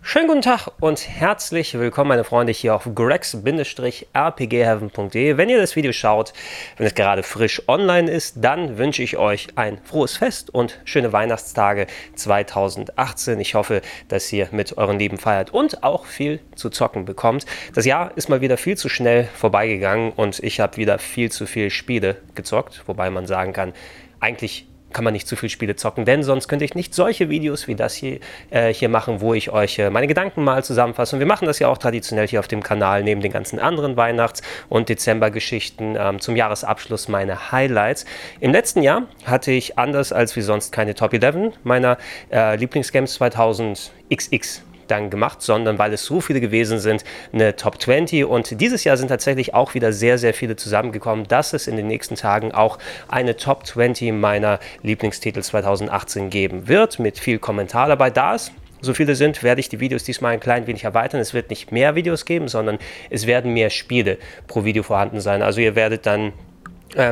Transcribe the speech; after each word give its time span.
Schönen 0.00 0.28
guten 0.28 0.42
Tag 0.42 0.68
und 0.80 1.06
herzlich 1.06 1.74
willkommen, 1.74 2.08
meine 2.08 2.24
Freunde, 2.24 2.52
hier 2.52 2.74
auf 2.74 2.88
grex-rpgheaven.de. 2.94 5.36
Wenn 5.36 5.50
ihr 5.50 5.58
das 5.58 5.76
Video 5.76 5.92
schaut, 5.92 6.32
wenn 6.78 6.86
es 6.86 6.94
gerade 6.94 7.22
frisch 7.22 7.68
online 7.68 8.10
ist, 8.10 8.36
dann 8.38 8.78
wünsche 8.78 9.02
ich 9.02 9.18
euch 9.18 9.48
ein 9.56 9.76
frohes 9.84 10.16
Fest 10.16 10.48
und 10.54 10.80
schöne 10.84 11.12
Weihnachtstage 11.12 11.86
2018. 12.14 13.38
Ich 13.40 13.54
hoffe, 13.54 13.82
dass 14.08 14.32
ihr 14.32 14.48
mit 14.50 14.78
euren 14.78 14.98
Lieben 14.98 15.18
feiert 15.18 15.52
und 15.52 15.82
auch 15.82 16.06
viel 16.06 16.40
zu 16.54 16.70
zocken 16.70 17.04
bekommt. 17.04 17.44
Das 17.74 17.84
Jahr 17.84 18.16
ist 18.16 18.30
mal 18.30 18.40
wieder 18.40 18.56
viel 18.56 18.78
zu 18.78 18.88
schnell 18.88 19.28
vorbeigegangen 19.34 20.12
und 20.12 20.38
ich 20.38 20.60
habe 20.60 20.78
wieder 20.78 20.98
viel 20.98 21.30
zu 21.30 21.44
viele 21.44 21.68
Spiele 21.70 22.16
gezockt, 22.34 22.84
wobei 22.86 23.10
man 23.10 23.26
sagen 23.26 23.52
kann, 23.52 23.74
eigentlich 24.20 24.66
kann 24.92 25.04
man 25.04 25.12
nicht 25.12 25.28
zu 25.28 25.36
viele 25.36 25.50
Spiele 25.50 25.76
zocken, 25.76 26.04
denn 26.04 26.22
sonst 26.22 26.48
könnte 26.48 26.64
ich 26.64 26.74
nicht 26.74 26.94
solche 26.94 27.28
Videos 27.28 27.68
wie 27.68 27.74
das 27.74 27.94
hier, 27.94 28.20
äh, 28.50 28.72
hier 28.72 28.88
machen, 28.88 29.20
wo 29.20 29.34
ich 29.34 29.50
euch 29.50 29.78
äh, 29.78 29.90
meine 29.90 30.06
Gedanken 30.06 30.44
mal 30.44 30.64
zusammenfasse. 30.64 31.16
Und 31.16 31.20
wir 31.20 31.26
machen 31.26 31.46
das 31.46 31.58
ja 31.58 31.68
auch 31.68 31.78
traditionell 31.78 32.26
hier 32.26 32.40
auf 32.40 32.48
dem 32.48 32.62
Kanal, 32.62 33.02
neben 33.02 33.20
den 33.20 33.32
ganzen 33.32 33.58
anderen 33.58 33.96
Weihnachts- 33.96 34.42
und 34.68 34.88
Dezembergeschichten 34.88 35.96
ähm, 35.98 36.20
zum 36.20 36.36
Jahresabschluss 36.36 37.08
meine 37.08 37.52
Highlights. 37.52 38.04
Im 38.40 38.52
letzten 38.52 38.82
Jahr 38.82 39.02
hatte 39.24 39.52
ich 39.52 39.78
anders 39.78 40.12
als 40.12 40.36
wie 40.36 40.42
sonst 40.42 40.72
keine 40.72 40.94
Top 40.94 41.12
11 41.12 41.54
meiner 41.64 41.98
äh, 42.30 42.56
Lieblingsgames 42.56 43.14
2000 43.14 43.92
XX 44.12 44.62
dann 44.90 45.10
gemacht, 45.10 45.42
sondern 45.42 45.78
weil 45.78 45.92
es 45.92 46.04
so 46.04 46.20
viele 46.20 46.40
gewesen 46.40 46.78
sind, 46.78 47.04
eine 47.32 47.56
Top 47.56 47.80
20. 47.80 48.24
Und 48.24 48.60
dieses 48.60 48.84
Jahr 48.84 48.96
sind 48.96 49.08
tatsächlich 49.08 49.54
auch 49.54 49.74
wieder 49.74 49.92
sehr, 49.92 50.18
sehr 50.18 50.34
viele 50.34 50.56
zusammengekommen, 50.56 51.26
dass 51.28 51.52
es 51.52 51.66
in 51.66 51.76
den 51.76 51.86
nächsten 51.86 52.16
Tagen 52.16 52.52
auch 52.52 52.78
eine 53.08 53.36
Top 53.36 53.66
20 53.66 54.12
meiner 54.12 54.58
Lieblingstitel 54.82 55.42
2018 55.42 56.30
geben 56.30 56.68
wird, 56.68 56.98
mit 56.98 57.18
viel 57.18 57.38
Kommentar 57.38 57.88
dabei. 57.88 58.10
Da 58.10 58.34
es 58.34 58.52
so 58.80 58.94
viele 58.94 59.14
sind, 59.14 59.42
werde 59.42 59.60
ich 59.60 59.68
die 59.68 59.80
Videos 59.80 60.04
diesmal 60.04 60.34
ein 60.34 60.40
klein 60.40 60.66
wenig 60.66 60.84
erweitern. 60.84 61.20
Es 61.20 61.34
wird 61.34 61.50
nicht 61.50 61.72
mehr 61.72 61.94
Videos 61.94 62.24
geben, 62.24 62.48
sondern 62.48 62.78
es 63.10 63.26
werden 63.26 63.52
mehr 63.52 63.70
Spiele 63.70 64.18
pro 64.46 64.64
Video 64.64 64.82
vorhanden 64.82 65.20
sein. 65.20 65.42
Also 65.42 65.60
ihr 65.60 65.74
werdet 65.74 66.06
dann 66.06 66.32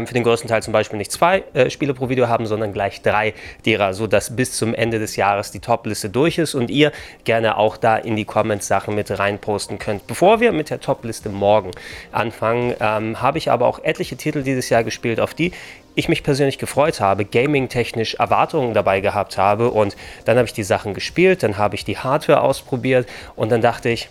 für 0.06 0.14
den 0.14 0.22
größten 0.22 0.48
Teil 0.48 0.62
zum 0.62 0.72
Beispiel 0.72 0.98
nicht 0.98 1.12
zwei 1.12 1.44
äh, 1.52 1.70
Spiele 1.70 1.94
pro 1.94 2.08
Video 2.08 2.28
haben, 2.28 2.46
sondern 2.46 2.72
gleich 2.72 3.02
drei 3.02 3.34
derer, 3.64 3.94
sodass 3.94 4.34
bis 4.34 4.52
zum 4.52 4.74
Ende 4.74 4.98
des 4.98 5.16
Jahres 5.16 5.50
die 5.50 5.60
Top-Liste 5.60 6.08
durch 6.08 6.38
ist 6.38 6.55
und 6.55 6.70
ihr 6.70 6.92
gerne 7.24 7.58
auch 7.58 7.77
da 7.77 7.97
in 7.97 8.16
die 8.16 8.24
Comments 8.24 8.66
Sachen 8.66 8.94
mit 8.94 9.16
reinposten 9.16 9.78
könnt. 9.78 10.06
Bevor 10.06 10.41
wir 10.41 10.52
mit 10.52 10.70
der 10.70 10.80
Top-Liste 10.80 11.28
morgen 11.28 11.72
anfangen, 12.12 12.74
ähm, 12.80 13.20
habe 13.20 13.38
ich 13.38 13.50
aber 13.50 13.66
auch 13.66 13.80
etliche 13.82 14.16
Titel 14.16 14.42
dieses 14.42 14.70
Jahr 14.70 14.82
gespielt, 14.82 15.20
auf 15.20 15.34
die 15.34 15.52
ich 15.94 16.08
mich 16.08 16.22
persönlich 16.22 16.58
gefreut 16.58 17.00
habe, 17.00 17.24
gaming-technisch 17.24 18.14
Erwartungen 18.14 18.74
dabei 18.74 19.00
gehabt 19.00 19.38
habe 19.38 19.70
und 19.70 19.97
dann 20.27 20.36
habe 20.36 20.47
ich 20.47 20.52
die 20.52 20.62
Sachen 20.62 20.94
gespielt, 20.94 21.42
dann 21.42 21.56
habe 21.56 21.74
ich 21.74 21.84
die 21.84 21.97
Hardware 21.97 22.42
ausprobiert 22.42 23.08
und 23.34 23.50
dann 23.50 23.62
dachte 23.62 23.88
ich, 23.88 24.10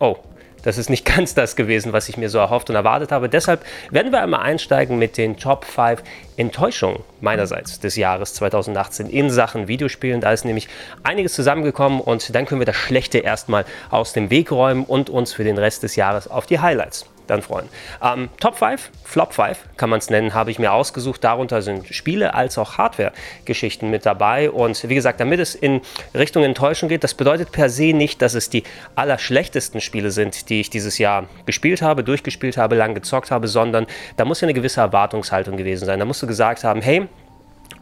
oh, 0.00 0.16
das 0.62 0.78
ist 0.78 0.90
nicht 0.90 1.04
ganz 1.16 1.34
das 1.34 1.56
gewesen, 1.56 1.92
was 1.92 2.08
ich 2.08 2.16
mir 2.16 2.28
so 2.28 2.38
erhofft 2.38 2.70
und 2.70 2.76
erwartet 2.76 3.12
habe. 3.12 3.28
Deshalb 3.28 3.64
werden 3.90 4.12
wir 4.12 4.22
einmal 4.22 4.40
einsteigen 4.40 4.98
mit 4.98 5.16
den 5.16 5.36
Top 5.36 5.64
5 5.64 6.02
Enttäuschungen 6.36 7.00
meinerseits 7.20 7.78
des 7.80 7.96
Jahres 7.96 8.34
2018 8.34 9.08
in 9.08 9.30
Sachen 9.30 9.68
Videospielen. 9.68 10.20
Da 10.20 10.32
ist 10.32 10.44
nämlich 10.44 10.68
einiges 11.02 11.34
zusammengekommen 11.34 12.00
und 12.00 12.34
dann 12.34 12.46
können 12.46 12.60
wir 12.60 12.66
das 12.66 12.76
Schlechte 12.76 13.18
erstmal 13.18 13.64
aus 13.90 14.12
dem 14.12 14.30
Weg 14.30 14.50
räumen 14.50 14.84
und 14.84 15.10
uns 15.10 15.32
für 15.32 15.44
den 15.44 15.58
Rest 15.58 15.82
des 15.82 15.96
Jahres 15.96 16.28
auf 16.28 16.46
die 16.46 16.60
Highlights 16.60 17.11
dann 17.32 17.42
freuen. 17.42 17.68
Ähm, 18.02 18.28
Top 18.40 18.56
5, 18.56 18.90
Flop 19.04 19.32
5 19.32 19.58
kann 19.76 19.90
man 19.90 19.98
es 19.98 20.10
nennen, 20.10 20.34
habe 20.34 20.50
ich 20.50 20.58
mir 20.58 20.72
ausgesucht. 20.72 21.24
Darunter 21.24 21.62
sind 21.62 21.88
Spiele 21.88 22.34
als 22.34 22.58
auch 22.58 22.78
Hardware-Geschichten 22.78 23.90
mit 23.90 24.06
dabei. 24.06 24.50
Und 24.50 24.88
wie 24.88 24.94
gesagt, 24.94 25.20
damit 25.20 25.40
es 25.40 25.54
in 25.54 25.80
Richtung 26.14 26.44
Enttäuschung 26.44 26.88
geht, 26.88 27.04
das 27.04 27.14
bedeutet 27.14 27.52
per 27.52 27.68
se 27.68 27.92
nicht, 27.92 28.22
dass 28.22 28.34
es 28.34 28.50
die 28.50 28.62
allerschlechtesten 28.94 29.80
Spiele 29.80 30.10
sind, 30.10 30.48
die 30.48 30.60
ich 30.60 30.70
dieses 30.70 30.98
Jahr 30.98 31.26
gespielt 31.46 31.82
habe, 31.82 32.04
durchgespielt 32.04 32.56
habe, 32.56 32.76
lang 32.76 32.94
gezockt 32.94 33.30
habe, 33.30 33.48
sondern 33.48 33.86
da 34.16 34.24
muss 34.24 34.40
ja 34.40 34.46
eine 34.46 34.54
gewisse 34.54 34.80
Erwartungshaltung 34.80 35.56
gewesen 35.56 35.86
sein. 35.86 35.98
Da 35.98 36.04
musst 36.04 36.22
du 36.22 36.26
gesagt 36.26 36.64
haben, 36.64 36.82
hey, 36.82 37.08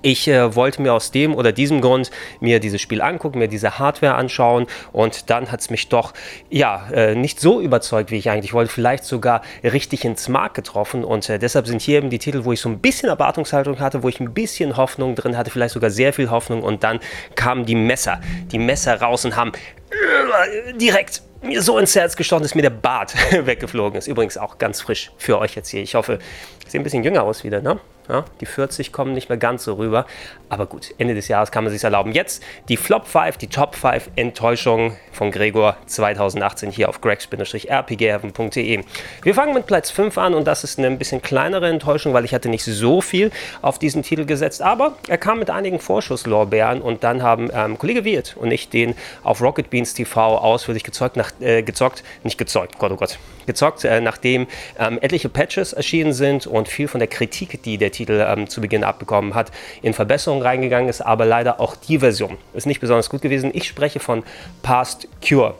ich 0.03 0.28
äh, 0.28 0.55
wollte 0.55 0.83
mir 0.83 0.93
aus 0.93 1.11
dem 1.11 1.34
oder 1.34 1.53
diesem 1.53 1.81
Grund 1.81 2.11
mir 2.41 2.61
dieses 2.61 2.81
Spiel 2.81 3.03
angucken, 3.03 3.38
mir 3.38 3.49
diese 3.49 3.78
Hardware 3.78 4.15
anschauen 4.15 4.66
und 4.93 5.31
dann 5.31 5.50
hat 5.53 5.61
es 5.61 5.71
mich 5.71 5.88
doch 5.88 6.12
ja 6.49 6.88
äh, 6.93 7.15
nicht 7.15 7.41
so 7.41 7.61
überzeugt, 7.61 8.11
wie 8.11 8.16
ich 8.16 8.31
eigentlich 8.31 8.53
wollte, 8.53 8.72
vielleicht 8.72 9.05
sogar 9.05 9.43
richtig 9.62 10.05
ins 10.05 10.28
Mark 10.28 10.55
getroffen 10.55 11.05
und 11.05 11.28
äh, 11.28 11.38
deshalb 11.38 11.66
sind 11.66 11.81
hier 11.81 11.99
eben 11.99 12.11
die 12.11 12.19
Titel, 12.19 12.44
wo 12.44 12.53
ich 12.53 12.61
so 12.61 12.69
ein 12.69 12.78
bisschen 12.78 13.09
Erwartungshaltung 13.09 13.78
hatte, 13.81 14.03
wo 14.03 14.09
ich 14.09 14.21
ein 14.21 14.33
bisschen 14.33 14.77
Hoffnung 14.77 15.15
drin 15.15 15.37
hatte, 15.37 15.50
vielleicht 15.50 15.75
sogar 15.75 15.91
sehr 15.91 16.12
viel 16.12 16.31
Hoffnung 16.31 16.62
und 16.62 16.84
dann 16.84 17.00
kamen 17.34 17.67
die 17.67 17.75
Messer, 17.75 18.21
die 18.50 18.59
Messer 18.59 19.00
raus 19.00 19.25
und 19.25 19.37
haben 19.37 19.53
äh, 19.91 20.72
direkt 20.75 21.22
mir 21.43 21.62
so 21.62 21.78
ins 21.78 21.94
Herz 21.94 22.17
gestochen, 22.17 22.43
dass 22.43 22.55
mir 22.55 22.62
der 22.62 22.71
Bart 22.71 23.15
weggeflogen 23.47 23.99
ist. 23.99 24.06
Übrigens 24.06 24.37
auch 24.37 24.59
ganz 24.59 24.81
frisch 24.81 25.11
für 25.17 25.38
euch 25.38 25.55
jetzt 25.55 25.69
hier. 25.69 25.82
Ich 25.82 25.94
hoffe, 25.94 26.19
ich 26.65 26.71
sehe 26.71 26.81
ein 26.81 26.84
bisschen 26.84 27.05
jünger 27.05 27.22
aus 27.22 27.44
wieder, 27.44 27.61
ne? 27.61 27.81
Ja, 28.10 28.25
die 28.41 28.47
40 28.47 28.93
kommen 28.93 29.12
nicht 29.12 29.28
mehr 29.28 29.38
ganz 29.38 29.62
so 29.62 29.75
rüber. 29.75 30.04
Aber 30.48 30.66
gut, 30.66 30.93
Ende 30.98 31.15
des 31.15 31.28
Jahres 31.28 31.53
kann 31.53 31.62
man 31.62 31.72
sich 31.72 31.84
erlauben. 31.84 32.10
Jetzt 32.10 32.43
die 32.69 32.76
Flop 32.76 33.06
5, 33.06 33.37
die 33.37 33.47
Top 33.47 33.76
5 33.76 34.10
Enttäuschungen 34.16 34.97
von 35.12 35.31
Gregor 35.31 35.76
2018 35.87 36.72
hier 36.72 36.88
auf 36.88 37.00
gregs-rpgheaven.de. 37.00 38.84
Wir 39.22 39.34
fangen 39.34 39.54
mit 39.54 39.66
Platz 39.66 39.93
5 39.93 40.19
an 40.19 40.34
und 40.34 40.47
das 40.47 40.65
ist 40.65 40.78
eine 40.78 40.88
ein 40.88 40.99
bisschen 40.99 41.22
kleinere 41.22 41.69
Enttäuschung, 41.69 42.12
weil 42.12 42.25
ich 42.25 42.34
hatte 42.34 42.49
nicht 42.49 42.65
so 42.65 43.00
viel 43.00 43.31
auf 43.62 43.78
diesen 43.78 44.03
Titel 44.03 44.25
gesetzt. 44.25 44.60
Aber 44.60 44.97
er 45.06 45.19
kam 45.19 45.38
mit 45.38 45.50
einigen 45.50 45.78
Vorschusslorbeeren 45.78 46.82
und 46.82 47.04
dann 47.04 47.22
haben 47.22 47.49
ähm, 47.54 47.78
Kollege 47.78 48.04
Wirt 48.04 48.37
und 48.37 48.50
ich 48.50 48.69
den 48.69 48.97
auf 49.22 49.41
Rocket 49.41 49.70
Beans 49.70 49.94
TV 49.94 50.37
ausführlich 50.38 50.82
gezeugt, 50.82 51.16
nach, 51.16 51.31
äh, 51.38 51.62
gezockt, 51.62 52.03
nicht 52.25 52.38
gezeugt, 52.38 52.78
Gott, 52.78 52.91
oh 52.91 52.97
Gott, 52.97 53.19
gezockt, 53.46 53.84
äh, 53.84 54.00
nachdem 54.00 54.46
ähm, 54.78 54.98
etliche 55.00 55.28
Patches 55.28 55.72
erschienen 55.72 56.12
sind 56.12 56.46
und 56.46 56.68
viel 56.68 56.88
von 56.88 56.98
der 56.98 57.08
Kritik, 57.08 57.62
die 57.62 57.78
der 57.78 57.92
Titel 57.92 58.24
ähm, 58.26 58.48
zu 58.48 58.60
Beginn 58.60 58.84
abbekommen 58.84 59.34
hat, 59.34 59.50
in 59.82 59.94
Verbesserungen 59.94 60.42
reingegangen 60.42 60.88
ist, 60.88 61.00
aber 61.00 61.24
leider 61.26 61.60
auch 61.60 61.76
die 61.76 61.98
Version 61.98 62.38
ist 62.54 62.66
nicht 62.66 62.80
besonders 62.80 63.10
gut 63.10 63.22
gewesen. 63.22 63.50
Ich 63.54 63.66
spreche 63.66 64.00
von 64.00 64.22
Past 64.62 65.08
Cure. 65.26 65.54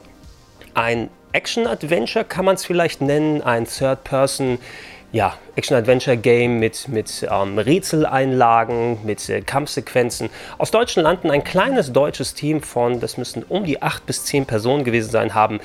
Ein 0.73 1.09
Action-Adventure 1.33 2.25
kann 2.25 2.45
man 2.45 2.55
es 2.55 2.65
vielleicht 2.65 3.01
nennen, 3.01 3.41
ein 3.41 3.65
Third-Person- 3.65 4.59
ja, 5.11 5.37
Action-Adventure-Game 5.55 6.59
mit, 6.59 6.87
mit 6.87 7.27
ähm, 7.29 7.57
Rätseleinlagen, 7.57 8.99
mit 9.05 9.29
äh, 9.29 9.41
Kampfsequenzen. 9.41 10.29
Aus 10.57 10.71
deutschen 10.71 11.03
Landen 11.03 11.29
ein 11.29 11.43
kleines 11.43 11.91
deutsches 11.91 12.33
Team 12.33 12.61
von, 12.61 12.99
das 12.99 13.17
müssten 13.17 13.43
um 13.43 13.65
die 13.65 13.81
acht 13.81 14.05
bis 14.05 14.25
zehn 14.25 14.45
Personen 14.45 14.83
gewesen 14.83 15.11
sein, 15.11 15.35
haben 15.35 15.59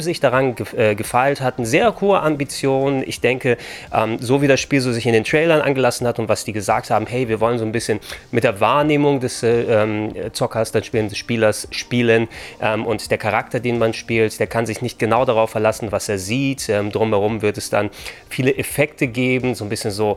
sich 0.00 0.20
daran 0.20 0.54
ge 0.54 0.66
äh, 0.76 0.94
gefeilt, 0.94 1.40
hatten 1.40 1.64
sehr 1.64 2.00
hohe 2.00 2.20
Ambitionen. 2.20 3.02
Ich 3.06 3.20
denke, 3.20 3.56
ähm, 3.92 4.18
so 4.20 4.42
wie 4.42 4.48
das 4.48 4.60
Spiel 4.60 4.80
so 4.80 4.92
sich 4.92 5.06
in 5.06 5.12
den 5.12 5.24
Trailern 5.24 5.60
angelassen 5.60 6.06
hat 6.06 6.18
und 6.18 6.28
was 6.28 6.44
die 6.44 6.52
gesagt 6.52 6.90
haben, 6.90 7.06
hey, 7.06 7.28
wir 7.28 7.40
wollen 7.40 7.58
so 7.58 7.64
ein 7.64 7.72
bisschen 7.72 8.00
mit 8.30 8.44
der 8.44 8.60
Wahrnehmung 8.60 9.20
des 9.20 9.42
äh, 9.42 9.62
ähm, 9.62 10.14
Zockers, 10.32 10.72
des 10.72 10.86
Spielers 11.16 11.68
spielen 11.70 12.28
ähm, 12.60 12.86
und 12.86 13.10
der 13.10 13.18
Charakter, 13.18 13.60
den 13.60 13.78
man 13.78 13.94
spielt, 13.94 14.38
der 14.40 14.46
kann 14.46 14.66
sich 14.66 14.82
nicht 14.82 14.98
genau 14.98 15.24
darauf 15.24 15.50
verlassen, 15.50 15.92
was 15.92 16.08
er 16.08 16.18
sieht. 16.18 16.68
Ähm, 16.68 16.92
drumherum 16.92 17.42
wird 17.42 17.58
es 17.58 17.70
dann 17.70 17.90
viele 18.28 18.56
Effekte 18.56 18.78
Effekte 18.78 19.08
geben, 19.28 19.54
so 19.54 19.64
ein 19.64 19.68
bisschen 19.68 19.90
so 19.90 20.16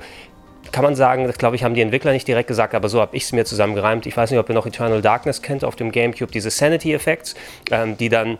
kann 0.72 0.84
man 0.84 0.96
sagen, 0.96 1.26
das 1.26 1.38
glaube 1.38 1.56
ich, 1.56 1.64
haben 1.64 1.74
die 1.74 1.82
Entwickler 1.82 2.14
nicht 2.14 2.28
direkt 2.28 2.48
gesagt, 2.48 2.76
aber 2.76 2.88
so 2.88 3.02
habe 3.02 3.16
ich 3.16 3.24
es 3.24 3.32
mir 3.34 3.46
zusammengereimt. 3.46 4.06
Ich 4.06 4.16
weiß 4.16 4.32
nicht, 4.32 4.40
ob 4.40 4.48
ihr 4.48 4.56
noch 4.56 4.66
Eternal 4.66 5.02
Darkness 5.02 5.42
kennt 5.42 5.66
auf 5.66 5.76
dem 5.76 5.92
GameCube, 5.92 6.32
diese 6.32 6.50
Sanity-Effekte, 6.50 7.34
ähm, 7.72 7.98
die 7.98 8.10
dann 8.10 8.38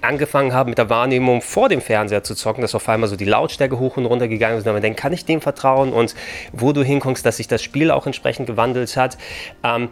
angefangen 0.00 0.52
haben 0.52 0.70
mit 0.70 0.78
der 0.78 0.90
Wahrnehmung 0.90 1.40
vor 1.40 1.68
dem 1.68 1.80
Fernseher 1.80 2.24
zu 2.24 2.34
zocken, 2.34 2.62
dass 2.62 2.74
auf 2.74 2.88
einmal 2.88 3.08
so 3.08 3.16
die 3.16 3.24
Lautstärke 3.24 3.78
hoch 3.78 3.96
und 3.96 4.06
runter 4.06 4.26
gegangen 4.26 4.58
ist 4.58 4.66
und 4.66 4.72
man 4.72 4.82
denkt, 4.82 4.98
kann 4.98 5.12
ich 5.12 5.24
dem 5.24 5.40
vertrauen 5.40 5.92
und 5.92 6.14
wo 6.52 6.72
du 6.72 6.82
hinkommst, 6.82 7.24
dass 7.24 7.36
sich 7.36 7.46
das 7.48 7.62
Spiel 7.62 7.90
auch 7.90 8.06
entsprechend 8.06 8.46
gewandelt 8.48 8.96
hat. 8.96 9.16
Ähm, 9.62 9.88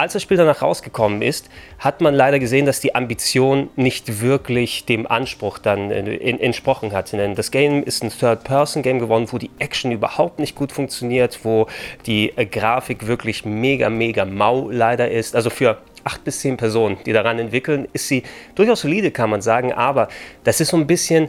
als 0.00 0.14
das 0.14 0.22
Spiel 0.22 0.38
danach 0.38 0.62
rausgekommen 0.62 1.20
ist, 1.20 1.50
hat 1.78 2.00
man 2.00 2.14
leider 2.14 2.38
gesehen, 2.38 2.64
dass 2.64 2.80
die 2.80 2.94
Ambition 2.94 3.68
nicht 3.76 4.22
wirklich 4.22 4.86
dem 4.86 5.06
Anspruch 5.06 5.58
dann 5.58 5.90
äh, 5.90 6.16
entsprochen 6.16 6.92
hat. 6.92 7.12
Denn 7.12 7.34
das 7.34 7.50
Game 7.50 7.82
ist 7.82 8.02
ein 8.02 8.08
Third-Person-Game 8.08 8.98
geworden, 8.98 9.26
wo 9.30 9.36
die 9.36 9.50
Action 9.58 9.92
überhaupt 9.92 10.38
nicht 10.38 10.54
gut 10.54 10.72
funktioniert, 10.72 11.40
wo 11.42 11.66
die 12.06 12.32
äh, 12.36 12.46
Grafik 12.46 13.08
wirklich 13.08 13.44
mega, 13.44 13.90
mega 13.90 14.24
mau 14.24 14.70
leider 14.70 15.10
ist. 15.10 15.36
Also 15.36 15.50
für 15.50 15.76
acht 16.02 16.24
bis 16.24 16.40
zehn 16.40 16.56
Personen, 16.56 16.96
die 17.04 17.12
daran 17.12 17.38
entwickeln, 17.38 17.86
ist 17.92 18.08
sie 18.08 18.22
durchaus 18.54 18.80
solide, 18.80 19.10
kann 19.10 19.28
man 19.28 19.42
sagen, 19.42 19.70
aber 19.74 20.08
das 20.44 20.62
ist 20.62 20.68
so 20.68 20.78
ein 20.78 20.86
bisschen 20.86 21.28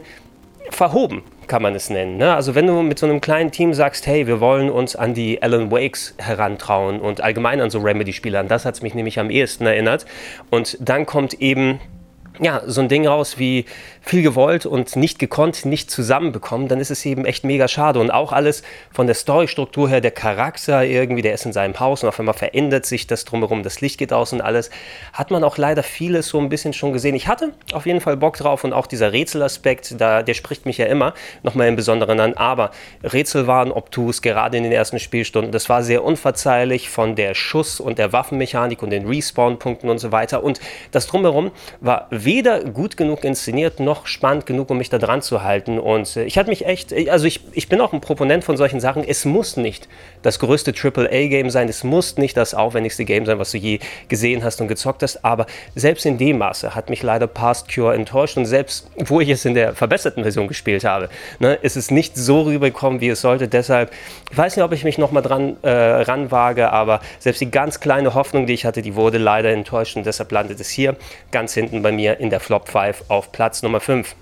verhoben 0.70 1.22
kann 1.46 1.62
man 1.62 1.74
es 1.74 1.90
nennen. 1.90 2.16
Ne? 2.16 2.34
Also 2.34 2.54
wenn 2.54 2.66
du 2.66 2.80
mit 2.82 2.98
so 2.98 3.06
einem 3.06 3.20
kleinen 3.20 3.50
Team 3.50 3.74
sagst, 3.74 4.06
hey, 4.06 4.26
wir 4.26 4.40
wollen 4.40 4.70
uns 4.70 4.96
an 4.96 5.12
die 5.12 5.42
Alan 5.42 5.70
Wakes 5.70 6.14
herantrauen 6.18 7.00
und 7.00 7.20
allgemein 7.20 7.60
an 7.60 7.68
so 7.68 7.78
Remedy-Spiele, 7.78 8.38
an 8.38 8.48
das 8.48 8.64
hat 8.64 8.74
es 8.74 8.82
mich 8.82 8.94
nämlich 8.94 9.18
am 9.18 9.28
ehesten 9.28 9.66
erinnert. 9.66 10.06
Und 10.50 10.78
dann 10.80 11.04
kommt 11.04 11.34
eben 11.34 11.80
ja, 12.40 12.62
so 12.66 12.80
ein 12.80 12.88
Ding 12.88 13.06
raus 13.06 13.38
wie 13.38 13.66
viel 14.00 14.22
gewollt 14.22 14.66
und 14.66 14.96
nicht 14.96 15.18
gekonnt, 15.18 15.64
nicht 15.64 15.90
zusammenbekommen, 15.90 16.66
dann 16.66 16.80
ist 16.80 16.90
es 16.90 17.04
eben 17.04 17.24
echt 17.24 17.44
mega 17.44 17.68
schade. 17.68 18.00
Und 18.00 18.10
auch 18.10 18.32
alles 18.32 18.62
von 18.90 19.06
der 19.06 19.14
Storystruktur 19.14 19.88
her, 19.88 20.00
der 20.00 20.10
Charakter 20.10 20.84
irgendwie, 20.84 21.22
der 21.22 21.34
ist 21.34 21.46
in 21.46 21.52
seinem 21.52 21.78
Haus 21.78 22.02
und 22.02 22.08
auf 22.08 22.18
einmal 22.18 22.34
verändert 22.34 22.86
sich 22.86 23.06
das 23.06 23.24
drumherum, 23.24 23.62
das 23.62 23.80
Licht 23.80 23.98
geht 23.98 24.12
aus 24.12 24.32
und 24.32 24.40
alles, 24.40 24.70
hat 25.12 25.30
man 25.30 25.44
auch 25.44 25.56
leider 25.58 25.82
vieles 25.82 26.28
so 26.28 26.40
ein 26.40 26.48
bisschen 26.48 26.72
schon 26.72 26.92
gesehen. 26.92 27.14
Ich 27.14 27.28
hatte 27.28 27.52
auf 27.72 27.86
jeden 27.86 28.00
Fall 28.00 28.16
Bock 28.16 28.36
drauf 28.36 28.64
und 28.64 28.72
auch 28.72 28.86
dieser 28.86 29.12
Rätselaspekt, 29.12 30.00
da, 30.00 30.22
der 30.22 30.34
spricht 30.34 30.66
mich 30.66 30.78
ja 30.78 30.86
immer 30.86 31.14
nochmal 31.42 31.68
im 31.68 31.76
Besonderen 31.76 32.18
an. 32.18 32.34
Aber 32.34 32.70
Rätsel 33.04 33.46
waren 33.46 33.70
obtus, 33.70 34.22
gerade 34.22 34.56
in 34.56 34.62
den 34.62 34.72
ersten 34.72 34.98
Spielstunden. 34.98 35.52
Das 35.52 35.68
war 35.68 35.82
sehr 35.82 36.02
unverzeihlich 36.02 36.88
von 36.88 37.14
der 37.14 37.34
Schuss- 37.34 37.80
und 37.80 37.98
der 37.98 38.12
Waffenmechanik 38.12 38.82
und 38.82 38.90
den 38.90 39.06
Respawn-Punkten 39.06 39.88
und 39.88 39.98
so 39.98 40.12
weiter. 40.12 40.42
Und 40.42 40.60
das 40.90 41.06
drumherum 41.06 41.52
war 41.80 42.08
weder 42.24 42.60
gut 42.64 42.96
genug 42.96 43.24
inszeniert 43.24 43.80
noch 43.80 44.06
spannend 44.06 44.46
genug, 44.46 44.70
um 44.70 44.78
mich 44.78 44.90
da 44.90 44.98
dran 44.98 45.22
zu 45.22 45.42
halten. 45.42 45.78
Und 45.78 46.16
äh, 46.16 46.24
ich 46.24 46.38
hatte 46.38 46.50
mich 46.50 46.66
echt, 46.66 46.92
äh, 46.92 47.10
also 47.10 47.26
ich, 47.26 47.40
ich 47.52 47.68
bin 47.68 47.80
auch 47.80 47.92
ein 47.92 48.00
Proponent 48.00 48.44
von 48.44 48.56
solchen 48.56 48.80
Sachen. 48.80 49.04
Es 49.04 49.24
muss 49.24 49.56
nicht 49.56 49.88
das 50.22 50.38
größte 50.38 50.72
AAA-Game 50.72 51.50
sein, 51.50 51.68
es 51.68 51.84
muss 51.84 52.16
nicht 52.16 52.36
das 52.36 52.54
aufwendigste 52.54 53.04
Game 53.04 53.26
sein, 53.26 53.38
was 53.38 53.50
du 53.50 53.58
je 53.58 53.80
gesehen 54.08 54.44
hast 54.44 54.60
und 54.60 54.68
gezockt 54.68 55.02
hast. 55.02 55.24
Aber 55.24 55.46
selbst 55.74 56.06
in 56.06 56.18
dem 56.18 56.38
Maße 56.38 56.74
hat 56.74 56.90
mich 56.90 57.02
leider 57.02 57.26
Past 57.26 57.72
Cure 57.72 57.94
enttäuscht. 57.94 58.36
Und 58.36 58.46
selbst 58.46 58.90
wo 58.96 59.20
ich 59.20 59.28
es 59.28 59.44
in 59.44 59.54
der 59.54 59.74
verbesserten 59.74 60.22
Version 60.22 60.48
gespielt 60.48 60.84
habe, 60.84 61.08
ne, 61.38 61.54
ist 61.54 61.76
es 61.76 61.90
nicht 61.90 62.16
so 62.16 62.42
rübergekommen, 62.42 63.00
wie 63.00 63.08
es 63.08 63.20
sollte. 63.20 63.48
Deshalb, 63.48 63.92
ich 64.30 64.36
weiß 64.36 64.56
nicht, 64.56 64.64
ob 64.64 64.72
ich 64.72 64.84
mich 64.84 64.98
nochmal 64.98 65.22
dran 65.22 65.56
äh, 65.62 65.70
ranwage, 65.70 66.70
aber 66.70 67.00
selbst 67.18 67.40
die 67.40 67.50
ganz 67.50 67.80
kleine 67.80 68.14
Hoffnung, 68.14 68.46
die 68.46 68.54
ich 68.54 68.64
hatte, 68.64 68.82
die 68.82 68.94
wurde 68.94 69.18
leider 69.18 69.50
enttäuscht. 69.50 69.96
Und 69.96 70.06
deshalb 70.06 70.30
landet 70.32 70.60
es 70.60 70.70
hier 70.70 70.96
ganz 71.30 71.54
hinten 71.54 71.82
bei 71.82 71.92
mir 71.92 72.11
in 72.20 72.30
der 72.30 72.40
Flop 72.40 72.68
5 72.68 73.04
auf 73.08 73.32
Platz 73.32 73.62
Nummer 73.62 73.80
5. 73.80 74.14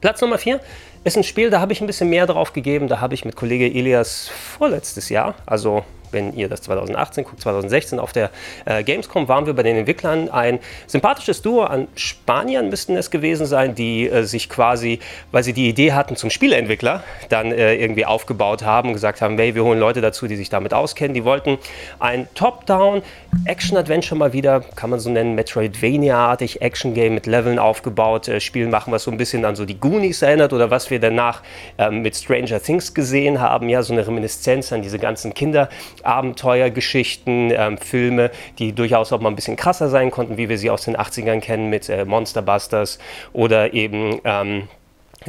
Platz 0.00 0.20
Nummer 0.20 0.38
4 0.38 0.60
ist 1.04 1.16
ein 1.16 1.24
Spiel, 1.24 1.50
da 1.50 1.60
habe 1.60 1.72
ich 1.72 1.80
ein 1.80 1.86
bisschen 1.86 2.10
mehr 2.10 2.26
drauf 2.26 2.52
gegeben. 2.52 2.88
Da 2.88 3.00
habe 3.00 3.14
ich 3.14 3.24
mit 3.24 3.36
Kollege 3.36 3.66
Elias 3.66 4.28
vorletztes 4.28 5.08
Jahr, 5.08 5.34
also 5.46 5.84
wenn 6.12 6.32
ihr 6.32 6.48
das 6.48 6.62
2018 6.62 7.24
guckt, 7.24 7.40
2016 7.40 7.98
auf 7.98 8.12
der 8.12 8.30
äh, 8.64 8.82
Gamescom 8.82 9.28
waren 9.28 9.46
wir 9.46 9.54
bei 9.54 9.62
den 9.62 9.76
Entwicklern 9.76 10.28
ein 10.28 10.58
sympathisches 10.86 11.42
Duo 11.42 11.64
an 11.64 11.88
Spaniern 11.94 12.68
müssten 12.68 12.96
es 12.96 13.10
gewesen 13.10 13.46
sein, 13.46 13.74
die 13.74 14.08
äh, 14.08 14.24
sich 14.24 14.48
quasi, 14.48 15.00
weil 15.32 15.42
sie 15.42 15.52
die 15.52 15.68
Idee 15.68 15.92
hatten 15.92 16.16
zum 16.16 16.30
Spieleentwickler, 16.30 17.02
dann 17.28 17.52
äh, 17.52 17.74
irgendwie 17.74 18.04
aufgebaut 18.06 18.64
haben 18.64 18.88
und 18.88 18.94
gesagt 18.94 19.20
haben, 19.20 19.36
hey, 19.38 19.54
wir 19.54 19.64
holen 19.64 19.78
Leute 19.78 20.00
dazu, 20.00 20.26
die 20.26 20.36
sich 20.36 20.48
damit 20.48 20.74
auskennen. 20.74 21.14
Die 21.14 21.24
wollten 21.24 21.58
ein 21.98 22.28
Top-Down 22.34 23.02
Action-Adventure 23.44 24.18
mal 24.18 24.32
wieder, 24.32 24.60
kann 24.60 24.90
man 24.90 25.00
so 25.00 25.10
nennen, 25.10 25.34
Metroidvania-artig 25.34 26.62
Action-Game 26.62 27.14
mit 27.14 27.26
Leveln 27.26 27.58
aufgebaut, 27.58 28.28
äh, 28.28 28.40
Spiel 28.40 28.68
machen, 28.68 28.92
was 28.92 29.04
so 29.04 29.10
ein 29.10 29.16
bisschen 29.16 29.44
an 29.44 29.56
so 29.56 29.64
die 29.64 29.78
Goonies 29.78 30.22
erinnert 30.22 30.52
oder 30.52 30.70
was 30.70 30.90
wir 30.90 31.00
danach 31.00 31.42
ähm, 31.78 32.02
mit 32.02 32.16
Stranger 32.16 32.60
Things 32.60 32.94
gesehen 32.94 33.40
haben, 33.40 33.68
ja, 33.68 33.82
so 33.82 33.92
eine 33.92 34.06
Reminiszenz 34.06 34.72
an 34.72 34.82
diese 34.82 34.98
ganzen 34.98 35.34
Kinder 35.34 35.68
Abenteuergeschichten, 36.06 37.52
ähm, 37.54 37.78
Filme, 37.78 38.30
die 38.58 38.72
durchaus 38.72 39.12
auch 39.12 39.20
mal 39.20 39.28
ein 39.28 39.36
bisschen 39.36 39.56
krasser 39.56 39.88
sein 39.88 40.10
konnten, 40.10 40.36
wie 40.36 40.48
wir 40.48 40.58
sie 40.58 40.70
aus 40.70 40.84
den 40.84 40.96
80ern 40.96 41.40
kennen 41.40 41.68
mit 41.68 41.88
äh, 41.88 42.04
Monster 42.04 42.42
Busters 42.42 42.98
oder 43.32 43.74
eben 43.74 44.20
ähm, 44.24 44.68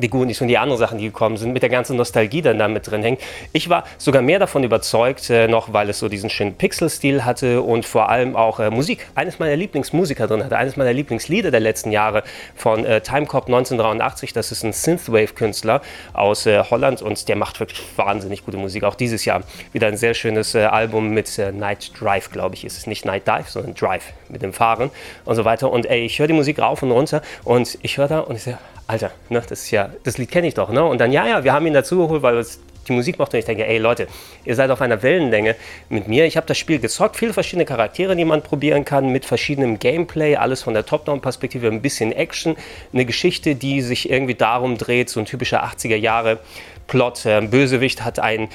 die 0.02 0.10
Goonies 0.10 0.42
und 0.42 0.48
die 0.48 0.58
anderen 0.58 0.80
Sachen, 0.80 0.98
die 0.98 1.06
gekommen 1.06 1.38
sind, 1.38 1.54
mit 1.54 1.62
der 1.62 1.70
ganzen 1.70 1.98
Nostalgie 1.98 2.42
dann 2.42 2.60
da 2.60 2.68
mit 2.68 2.90
drin 2.90 3.02
hängt. 3.04 3.22
Ich 3.54 3.70
war 3.70 3.84
sogar 3.98 4.22
mehr 4.22 4.40
davon 4.40 4.64
überzeugt, 4.64 5.30
äh, 5.30 5.48
noch 5.48 5.74
weil 5.74 5.90
es 5.90 6.00
so 6.00 6.10
diesen 6.10 6.30
schönen 6.30 6.56
Pixel-Stil 6.56 7.26
hatte 7.26 7.62
und 7.62 7.86
vor 7.86 8.10
allem 8.10 8.36
auch 8.36 8.60
äh, 8.60 8.70
Musik. 8.70 9.08
Eines 9.16 9.40
meiner 9.40 9.56
Lieblingsmusiker 9.56 10.28
drin 10.28 10.44
hatte, 10.44 10.58
eines 10.58 10.78
meiner 10.78 10.94
Lieblingslieder 10.94 11.52
der 11.52 11.60
letzten 11.60 11.92
Jahre 11.92 12.24
von 12.56 12.86
äh, 12.86 13.02
Timecop 13.02 13.46
1983. 13.48 14.34
Das 14.34 14.52
ist 14.52 14.64
ein 14.64 14.74
Synthwave-Künstler 14.74 15.82
aus 16.14 16.46
äh, 16.46 16.64
Holland 16.70 17.02
und 17.02 17.28
der 17.28 17.36
macht 17.36 17.60
wirklich 17.60 17.82
wahnsinnig 17.96 18.46
gute 18.46 18.58
Musik. 18.58 18.84
Auch 18.84 18.96
dieses 18.96 19.26
Jahr 19.26 19.42
wieder 19.74 19.88
ein 19.88 19.98
sehr 19.98 20.14
schönes 20.14 20.56
äh, 20.56 20.64
Album 20.64 21.10
mit 21.10 21.38
äh, 21.38 21.52
Night 21.52 21.92
Drive, 22.00 22.32
glaube 22.32 22.56
ich, 22.56 22.66
ist 22.66 22.78
es 22.78 22.88
nicht 22.88 23.06
Night 23.06 23.28
Dive, 23.28 23.46
sondern 23.48 23.74
Drive 23.76 24.14
mit 24.30 24.42
dem 24.42 24.54
Fahren 24.54 24.92
und 25.26 25.36
so 25.36 25.46
weiter. 25.46 25.72
Und 25.72 25.86
ey, 25.86 26.06
ich 26.06 26.20
höre 26.20 26.28
die 26.28 26.34
Musik 26.34 26.60
rauf 26.60 26.84
und 26.84 26.92
runter 26.92 27.22
und 27.44 27.78
ich 27.82 27.98
höre 27.98 28.08
da 28.08 28.20
und 28.20 28.36
ich 28.36 28.44
sage, 28.44 28.58
Alter, 28.88 29.12
ne, 29.30 29.44
das 29.48 29.64
ist 29.64 29.72
ja, 29.72 29.90
das 30.04 30.18
Lied 30.18 30.32
kenne 30.32 30.48
ich 30.48 30.54
doch, 30.54 30.70
ne? 30.70 30.84
Und 30.84 31.00
dann, 31.00 31.12
ja, 31.12 31.28
ja, 31.28 31.44
wir 31.44 31.52
haben 31.52 31.68
ihn 31.68 31.74
dazu 31.74 31.98
geholt, 31.98 32.22
weil 32.22 32.38
es 32.38 32.60
die 32.88 32.94
Musik 32.94 33.20
macht 33.20 33.34
und 33.34 33.40
ich 33.40 33.46
denke, 33.46 33.66
ey 33.68 33.78
Leute, 33.80 34.08
ihr 34.46 34.56
seid 34.56 34.70
auf 34.72 34.82
einer 34.82 35.04
Wellenlänge 35.04 35.56
mit 35.90 36.08
mir. 36.08 36.26
Ich 36.26 36.38
habe 36.38 36.48
das 36.48 36.58
Spiel 36.58 36.80
gezockt, 36.80 37.18
viele 37.18 37.34
verschiedene 37.34 37.66
Charaktere, 37.66 38.16
die 38.16 38.26
man 38.26 38.42
probieren 38.42 38.86
kann, 38.86 39.12
mit 39.12 39.26
verschiedenem 39.26 39.78
Gameplay, 39.80 40.38
alles 40.38 40.64
von 40.64 40.74
der 40.74 40.86
Top-Down-Perspektive, 40.86 41.68
ein 41.68 41.82
bisschen 41.82 42.12
Action, 42.12 42.56
eine 42.94 43.06
Geschichte, 43.06 43.56
die 43.56 43.82
sich 43.82 44.10
irgendwie 44.10 44.36
darum 44.36 44.78
dreht, 44.78 45.10
so 45.10 45.20
ein 45.20 45.26
typischer 45.26 45.66
80er 45.66 45.98
Jahre 45.98 46.40
Plot. 46.88 47.26
Ein 47.26 47.50
Bösewicht 47.50 48.06
hat 48.06 48.20
ein 48.20 48.48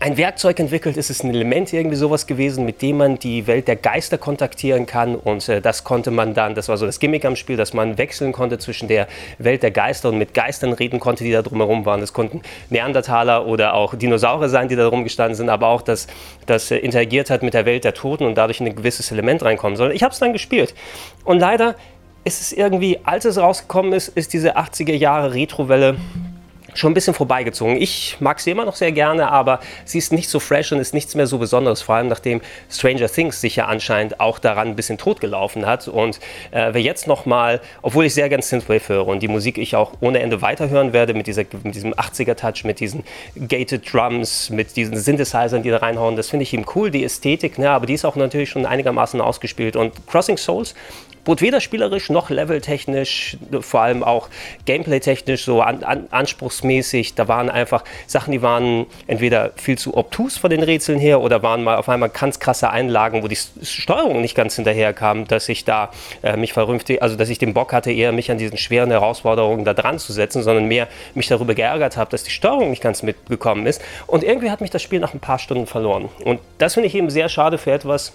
ein 0.00 0.16
Werkzeug 0.16 0.60
entwickelt, 0.60 0.96
ist 0.96 1.10
es 1.10 1.24
ein 1.24 1.30
Element 1.30 1.72
irgendwie 1.72 1.96
sowas 1.96 2.26
gewesen, 2.26 2.64
mit 2.64 2.82
dem 2.82 2.98
man 2.98 3.18
die 3.18 3.46
Welt 3.48 3.66
der 3.66 3.74
Geister 3.74 4.16
kontaktieren 4.16 4.86
kann 4.86 5.16
und 5.16 5.48
äh, 5.48 5.60
das 5.60 5.82
konnte 5.82 6.12
man 6.12 6.34
dann, 6.34 6.54
das 6.54 6.68
war 6.68 6.76
so 6.76 6.86
das 6.86 7.00
Gimmick 7.00 7.24
am 7.24 7.34
Spiel, 7.34 7.56
dass 7.56 7.72
man 7.74 7.98
wechseln 7.98 8.32
konnte 8.32 8.58
zwischen 8.58 8.86
der 8.86 9.08
Welt 9.38 9.64
der 9.64 9.72
Geister 9.72 10.10
und 10.10 10.18
mit 10.18 10.34
Geistern 10.34 10.72
reden 10.72 11.00
konnte, 11.00 11.24
die 11.24 11.32
da 11.32 11.42
drumherum 11.42 11.84
waren. 11.84 12.00
Das 12.00 12.12
konnten 12.12 12.42
Neandertaler 12.70 13.46
oder 13.46 13.74
auch 13.74 13.94
Dinosaurier 13.96 14.48
sein, 14.48 14.68
die 14.68 14.76
da 14.76 14.86
rumgestanden 14.86 15.34
sind, 15.34 15.48
aber 15.48 15.66
auch, 15.66 15.82
dass 15.82 16.06
das 16.46 16.70
äh, 16.70 16.76
interagiert 16.76 17.28
hat 17.28 17.42
mit 17.42 17.54
der 17.54 17.66
Welt 17.66 17.82
der 17.82 17.94
Toten 17.94 18.24
und 18.24 18.36
dadurch 18.36 18.60
ein 18.60 18.76
gewisses 18.76 19.10
Element 19.10 19.42
reinkommen 19.42 19.76
soll. 19.76 19.90
Ich 19.92 20.04
habe 20.04 20.12
es 20.12 20.20
dann 20.20 20.32
gespielt 20.32 20.74
und 21.24 21.40
leider 21.40 21.74
ist 22.24 22.40
es 22.40 22.52
irgendwie, 22.52 22.98
als 23.04 23.24
es 23.24 23.38
rausgekommen 23.38 23.92
ist, 23.92 24.08
ist 24.08 24.32
diese 24.32 24.56
80er 24.56 24.94
Jahre 24.94 25.34
Retrowelle 25.34 25.96
schon 26.74 26.92
ein 26.92 26.94
bisschen 26.94 27.14
vorbeigezogen. 27.14 27.80
Ich 27.80 28.16
mag 28.20 28.40
sie 28.40 28.50
immer 28.50 28.64
noch 28.64 28.76
sehr 28.76 28.92
gerne, 28.92 29.30
aber 29.30 29.60
sie 29.84 29.98
ist 29.98 30.12
nicht 30.12 30.28
so 30.28 30.38
fresh 30.40 30.72
und 30.72 30.78
ist 30.78 30.94
nichts 30.94 31.14
mehr 31.14 31.26
so 31.26 31.38
Besonderes, 31.38 31.82
vor 31.82 31.96
allem 31.96 32.08
nachdem 32.08 32.40
Stranger 32.70 33.08
Things 33.08 33.40
sich 33.40 33.56
ja 33.56 33.66
anscheinend 33.66 34.20
auch 34.20 34.38
daran 34.38 34.68
ein 34.68 34.76
bisschen 34.76 34.98
totgelaufen 34.98 35.66
hat. 35.66 35.88
Und 35.88 36.20
äh, 36.50 36.68
wer 36.72 36.80
jetzt 36.80 37.06
nochmal, 37.06 37.60
obwohl 37.82 38.04
ich 38.04 38.14
sehr 38.14 38.28
gern 38.28 38.42
Synthwave 38.42 38.88
höre 38.88 39.06
und 39.06 39.20
die 39.22 39.28
Musik 39.28 39.58
ich 39.58 39.76
auch 39.76 39.92
ohne 40.00 40.20
Ende 40.20 40.42
weiterhören 40.42 40.92
werde 40.92 41.14
mit, 41.14 41.26
dieser, 41.26 41.44
mit 41.62 41.74
diesem 41.74 41.94
80er-Touch, 41.94 42.64
mit 42.64 42.80
diesen 42.80 43.04
gated 43.48 43.92
Drums, 43.92 44.50
mit 44.50 44.76
diesen 44.76 44.96
Synthesizern, 44.96 45.62
die 45.62 45.70
da 45.70 45.78
reinhauen, 45.78 46.16
das 46.16 46.28
finde 46.28 46.42
ich 46.42 46.52
eben 46.52 46.64
cool, 46.74 46.90
die 46.90 47.04
Ästhetik, 47.04 47.58
ne, 47.58 47.70
aber 47.70 47.86
die 47.86 47.94
ist 47.94 48.04
auch 48.04 48.16
natürlich 48.16 48.50
schon 48.50 48.66
einigermaßen 48.66 49.20
ausgespielt. 49.20 49.76
Und 49.76 49.92
Crossing 50.06 50.36
Souls 50.36 50.74
bot 51.28 51.42
weder 51.42 51.60
spielerisch 51.60 52.08
noch 52.08 52.30
leveltechnisch, 52.30 53.36
vor 53.60 53.82
allem 53.82 54.02
auch 54.02 54.30
gameplay-technisch 54.64 55.44
so 55.44 55.60
an, 55.60 55.84
an, 55.84 56.06
anspruchsmäßig. 56.10 57.16
Da 57.16 57.28
waren 57.28 57.50
einfach 57.50 57.84
Sachen, 58.06 58.32
die 58.32 58.40
waren 58.40 58.86
entweder 59.06 59.50
viel 59.56 59.76
zu 59.76 59.94
obtus 59.94 60.38
von 60.38 60.48
den 60.48 60.62
Rätseln 60.62 60.98
her 60.98 61.20
oder 61.20 61.42
waren 61.42 61.62
mal 61.62 61.76
auf 61.76 61.90
einmal 61.90 62.08
ganz 62.08 62.40
krasse 62.40 62.70
Einlagen, 62.70 63.22
wo 63.22 63.28
die 63.28 63.36
Steuerung 63.36 64.22
nicht 64.22 64.34
ganz 64.34 64.56
hinterher 64.56 64.94
kam, 64.94 65.26
dass 65.26 65.50
ich 65.50 65.66
da 65.66 65.90
äh, 66.22 66.38
mich 66.38 66.54
vernünftig, 66.54 67.02
also 67.02 67.14
dass 67.14 67.28
ich 67.28 67.36
den 67.36 67.52
Bock 67.52 67.74
hatte, 67.74 67.92
eher 67.92 68.12
mich 68.12 68.30
an 68.30 68.38
diesen 68.38 68.56
schweren 68.56 68.90
Herausforderungen 68.90 69.66
da 69.66 69.74
dran 69.74 69.98
zu 69.98 70.14
setzen, 70.14 70.42
sondern 70.42 70.64
mehr 70.64 70.88
mich 71.14 71.28
darüber 71.28 71.54
geärgert 71.54 71.98
habe, 71.98 72.10
dass 72.10 72.24
die 72.24 72.30
Steuerung 72.30 72.70
nicht 72.70 72.82
ganz 72.82 73.02
mitgekommen 73.02 73.66
ist. 73.66 73.82
Und 74.06 74.24
irgendwie 74.24 74.50
hat 74.50 74.62
mich 74.62 74.70
das 74.70 74.80
Spiel 74.80 74.98
nach 74.98 75.12
ein 75.12 75.20
paar 75.20 75.38
Stunden 75.38 75.66
verloren. 75.66 76.08
Und 76.24 76.40
das 76.56 76.72
finde 76.72 76.86
ich 76.86 76.94
eben 76.94 77.10
sehr 77.10 77.28
schade 77.28 77.58
für 77.58 77.72
etwas, 77.72 78.14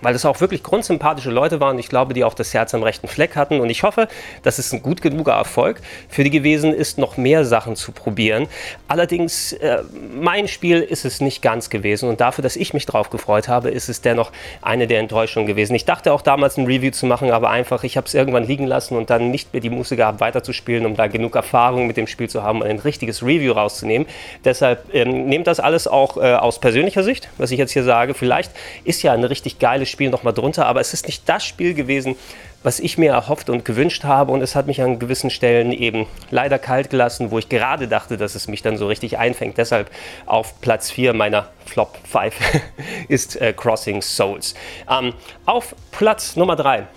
weil 0.00 0.12
das 0.12 0.24
auch 0.24 0.40
wirklich 0.40 0.62
grundsympathische 0.62 1.30
Leute 1.30 1.60
waren. 1.60 1.78
Ich 1.78 1.88
glaube, 1.88 2.14
die 2.14 2.24
auch 2.24 2.34
das 2.34 2.52
Herz 2.54 2.74
am 2.74 2.82
rechten 2.82 3.08
Fleck 3.08 3.36
hatten. 3.36 3.60
Und 3.60 3.70
ich 3.70 3.82
hoffe, 3.82 4.08
dass 4.42 4.58
es 4.58 4.72
ein 4.72 4.82
gut 4.82 5.02
genuger 5.02 5.32
Erfolg 5.32 5.80
für 6.08 6.24
die 6.24 6.30
gewesen 6.30 6.74
ist, 6.74 6.98
noch 6.98 7.16
mehr 7.16 7.44
Sachen 7.44 7.76
zu 7.76 7.92
probieren. 7.92 8.48
Allerdings, 8.88 9.52
äh, 9.52 9.78
mein 10.14 10.48
Spiel 10.48 10.80
ist 10.80 11.04
es 11.04 11.20
nicht 11.20 11.42
ganz 11.42 11.70
gewesen. 11.70 12.08
Und 12.08 12.20
dafür, 12.20 12.42
dass 12.42 12.56
ich 12.56 12.74
mich 12.74 12.86
drauf 12.86 13.10
gefreut 13.10 13.48
habe, 13.48 13.70
ist 13.70 13.88
es 13.88 14.00
dennoch 14.00 14.32
eine 14.62 14.86
der 14.86 15.00
Enttäuschungen 15.00 15.46
gewesen. 15.46 15.74
Ich 15.74 15.84
dachte 15.84 16.12
auch 16.12 16.22
damals 16.22 16.56
ein 16.56 16.66
Review 16.66 16.90
zu 16.90 17.06
machen, 17.06 17.30
aber 17.30 17.50
einfach, 17.50 17.84
ich 17.84 17.96
habe 17.96 18.06
es 18.06 18.14
irgendwann 18.14 18.44
liegen 18.46 18.66
lassen 18.66 18.96
und 18.96 19.10
dann 19.10 19.30
nicht 19.30 19.52
mehr 19.52 19.60
die 19.60 19.70
Muße 19.70 19.96
gehabt, 19.96 20.20
weiterzuspielen, 20.20 20.86
um 20.86 20.96
da 20.96 21.06
genug 21.06 21.34
Erfahrung 21.34 21.86
mit 21.86 21.96
dem 21.96 22.06
Spiel 22.06 22.28
zu 22.28 22.42
haben, 22.42 22.60
um 22.60 22.66
ein 22.66 22.78
richtiges 22.78 23.22
Review 23.22 23.52
rauszunehmen. 23.52 24.06
Deshalb 24.44 24.94
ähm, 24.94 25.26
nehmt 25.26 25.46
das 25.46 25.60
alles 25.60 25.86
auch 25.86 26.16
äh, 26.16 26.34
aus 26.34 26.60
persönlicher 26.60 27.02
Sicht, 27.02 27.28
was 27.38 27.50
ich 27.50 27.58
jetzt 27.58 27.72
hier 27.72 27.84
sage. 27.84 28.14
Vielleicht 28.14 28.52
ist 28.84 29.02
ja 29.02 29.12
eine 29.12 29.30
richtig 29.30 29.58
geile 29.58 29.85
das 29.86 29.90
Spiel 29.92 30.10
nochmal 30.10 30.34
drunter, 30.34 30.66
aber 30.66 30.80
es 30.80 30.92
ist 30.92 31.06
nicht 31.06 31.28
das 31.28 31.44
Spiel 31.44 31.74
gewesen, 31.74 32.16
was 32.62 32.80
ich 32.80 32.98
mir 32.98 33.12
erhofft 33.12 33.48
und 33.48 33.64
gewünscht 33.64 34.04
habe 34.04 34.32
und 34.32 34.42
es 34.42 34.56
hat 34.56 34.66
mich 34.66 34.82
an 34.82 34.98
gewissen 34.98 35.30
Stellen 35.30 35.72
eben 35.72 36.06
leider 36.30 36.58
kalt 36.58 36.90
gelassen, 36.90 37.30
wo 37.30 37.38
ich 37.38 37.48
gerade 37.48 37.86
dachte, 37.86 38.16
dass 38.16 38.34
es 38.34 38.48
mich 38.48 38.62
dann 38.62 38.76
so 38.76 38.88
richtig 38.88 39.18
einfängt. 39.18 39.56
Deshalb 39.56 39.90
auf 40.26 40.60
Platz 40.60 40.90
4 40.90 41.12
meiner 41.12 41.48
Flop 41.64 41.96
5 42.04 42.34
ist 43.08 43.40
äh, 43.40 43.52
Crossing 43.52 44.02
Souls. 44.02 44.54
Ähm, 44.90 45.14
auf 45.44 45.76
Platz 45.92 46.36
Nummer 46.36 46.56
3 46.56 46.88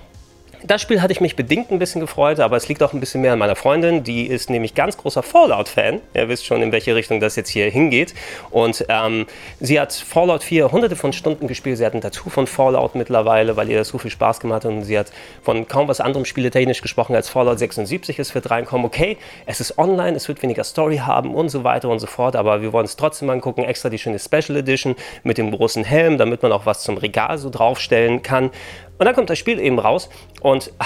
Das 0.62 0.82
Spiel 0.82 1.02
hatte 1.02 1.14
ich 1.14 1.22
mich 1.22 1.38
bedingt 1.38 1.72
ein 1.72 1.80
bisschen 1.80 2.02
gefreut, 2.02 2.42
aber 2.42 2.58
es 2.58 2.68
liegt 2.68 2.84
auch 2.84 2.92
ein 2.92 3.00
bisschen 3.00 3.22
mehr 3.22 3.32
an 3.32 3.40
meiner 3.40 3.56
Freundin. 3.56 4.04
Die 4.04 4.28
ist 4.28 4.50
nämlich 4.50 4.76
ganz 4.76 4.98
großer 4.98 5.24
Fallout-Fan. 5.24 6.02
Ihr 6.14 6.28
wisst 6.28 6.46
schon, 6.46 6.62
in 6.62 6.74
welche 6.74 6.96
Richtung 6.96 7.22
das 7.22 7.38
jetzt 7.38 7.48
hier 7.48 7.70
hingeht. 7.70 8.14
Und 8.52 8.86
ähm, 8.90 9.26
sie 9.62 9.80
hat 9.80 9.94
Fallout 9.94 10.44
4 10.44 10.70
hunderte 10.70 10.98
von 10.98 11.14
Stunden 11.14 11.48
gespielt. 11.48 11.78
Sie 11.78 11.86
hat 11.86 11.94
ein 11.94 12.02
Tattoo 12.02 12.30
von 12.30 12.46
Fallout 12.46 12.96
mittlerweile, 12.96 13.56
weil 13.56 13.70
ihr 13.70 13.78
das 13.78 13.88
so 13.88 13.98
viel 13.98 14.12
Spaß 14.12 14.42
gemacht 14.42 14.66
hat. 14.66 14.72
Und 14.72 14.84
sie 14.84 15.00
hat 15.00 15.14
von 15.42 15.66
kaum 15.66 15.88
was 15.88 16.02
anderem 16.02 16.26
spieletechnisch 16.26 16.82
gesprochen 16.82 17.16
als 17.16 17.30
Fallout 17.30 17.58
76. 17.58 18.20
Es 18.20 18.36
wird 18.36 18.52
reinkommen, 18.52 18.86
okay, 18.86 19.16
es 19.46 19.62
ist 19.62 19.78
online, 19.78 20.18
es 20.18 20.28
wird 20.28 20.44
weniger 20.44 20.66
Story 20.66 20.98
haben 20.98 21.36
und 21.36 21.48
so 21.48 21.64
weiter 21.64 21.88
und 21.88 22.00
so 22.00 22.08
fort. 22.08 22.36
Aber 22.36 22.62
wir 22.62 22.74
wollen 22.74 22.86
es 22.86 22.98
trotzdem 22.98 23.30
angucken. 23.30 23.64
Extra 23.64 23.88
die 23.90 23.98
schöne 23.98 24.20
Special 24.20 24.58
Edition 24.58 24.98
mit 25.24 25.38
dem 25.38 25.52
großen 25.52 25.86
Helm, 25.86 26.18
damit 26.18 26.44
man 26.44 26.52
auch 26.52 26.66
was 26.66 26.84
zum 26.84 26.98
Regal 26.98 27.38
so 27.38 27.50
draufstellen 27.50 28.24
kann. 28.24 28.52
Und 29.00 29.06
dann 29.06 29.16
kommt 29.16 29.30
das 29.30 29.40
Spiel 29.40 29.60
eben 29.60 29.80
raus 29.80 30.10
und 30.42 30.72
ah, 30.78 30.86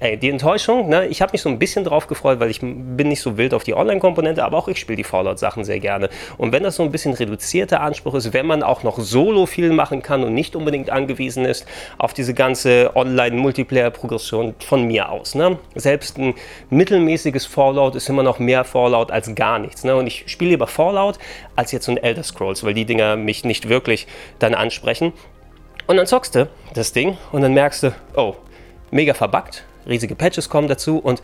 ey, 0.00 0.16
die 0.16 0.28
Enttäuschung, 0.28 0.88
ne, 0.88 1.06
ich 1.06 1.22
habe 1.22 1.32
mich 1.32 1.42
so 1.42 1.48
ein 1.48 1.58
bisschen 1.58 1.84
drauf 1.84 2.06
gefreut, 2.06 2.40
weil 2.40 2.50
ich 2.50 2.60
bin 2.60 3.08
nicht 3.08 3.20
so 3.20 3.36
wild 3.36 3.54
auf 3.54 3.64
die 3.64 3.74
Online-Komponente, 3.74 4.44
aber 4.44 4.58
auch 4.58 4.68
ich 4.68 4.78
spiele 4.78 4.96
die 4.96 5.04
Fallout-Sachen 5.04 5.64
sehr 5.64 5.80
gerne. 5.80 6.08
Und 6.36 6.52
wenn 6.52 6.62
das 6.62 6.76
so 6.76 6.82
ein 6.82 6.90
bisschen 6.90 7.14
reduzierter 7.14 7.80
Anspruch 7.80 8.14
ist, 8.14 8.32
wenn 8.32 8.46
man 8.46 8.62
auch 8.62 8.82
noch 8.82 8.98
solo 8.98 9.46
viel 9.46 9.72
machen 9.72 10.02
kann 10.02 10.24
und 10.24 10.34
nicht 10.34 10.56
unbedingt 10.56 10.90
angewiesen 10.90 11.44
ist 11.44 11.66
auf 11.98 12.12
diese 12.12 12.34
ganze 12.34 12.90
Online-Multiplayer-Progression 12.94 14.54
von 14.58 14.84
mir 14.86 15.08
aus. 15.08 15.34
Ne? 15.34 15.58
Selbst 15.74 16.18
ein 16.18 16.34
mittelmäßiges 16.70 17.46
Fallout 17.46 17.94
ist 17.94 18.08
immer 18.08 18.22
noch 18.22 18.38
mehr 18.38 18.64
Fallout 18.64 19.10
als 19.10 19.34
gar 19.34 19.58
nichts. 19.58 19.84
Ne? 19.84 19.96
Und 19.96 20.06
ich 20.06 20.24
spiele 20.26 20.50
lieber 20.50 20.66
Fallout 20.66 21.18
als 21.56 21.72
jetzt 21.72 21.86
so 21.86 21.92
ein 21.92 21.98
Elder 21.98 22.22
Scrolls, 22.22 22.64
weil 22.64 22.74
die 22.74 22.84
Dinger 22.84 23.16
mich 23.16 23.44
nicht 23.44 23.68
wirklich 23.68 24.06
dann 24.38 24.54
ansprechen. 24.54 25.12
Und 25.86 25.96
dann 25.96 26.06
zockst 26.06 26.34
du 26.34 26.48
das 26.74 26.92
Ding 26.92 27.18
und 27.32 27.42
dann 27.42 27.52
merkst 27.52 27.82
du, 27.82 27.94
oh, 28.16 28.36
mega 28.90 29.12
verbuggt, 29.12 29.64
riesige 29.86 30.14
Patches 30.14 30.48
kommen 30.48 30.68
dazu 30.68 30.98
und 30.98 31.22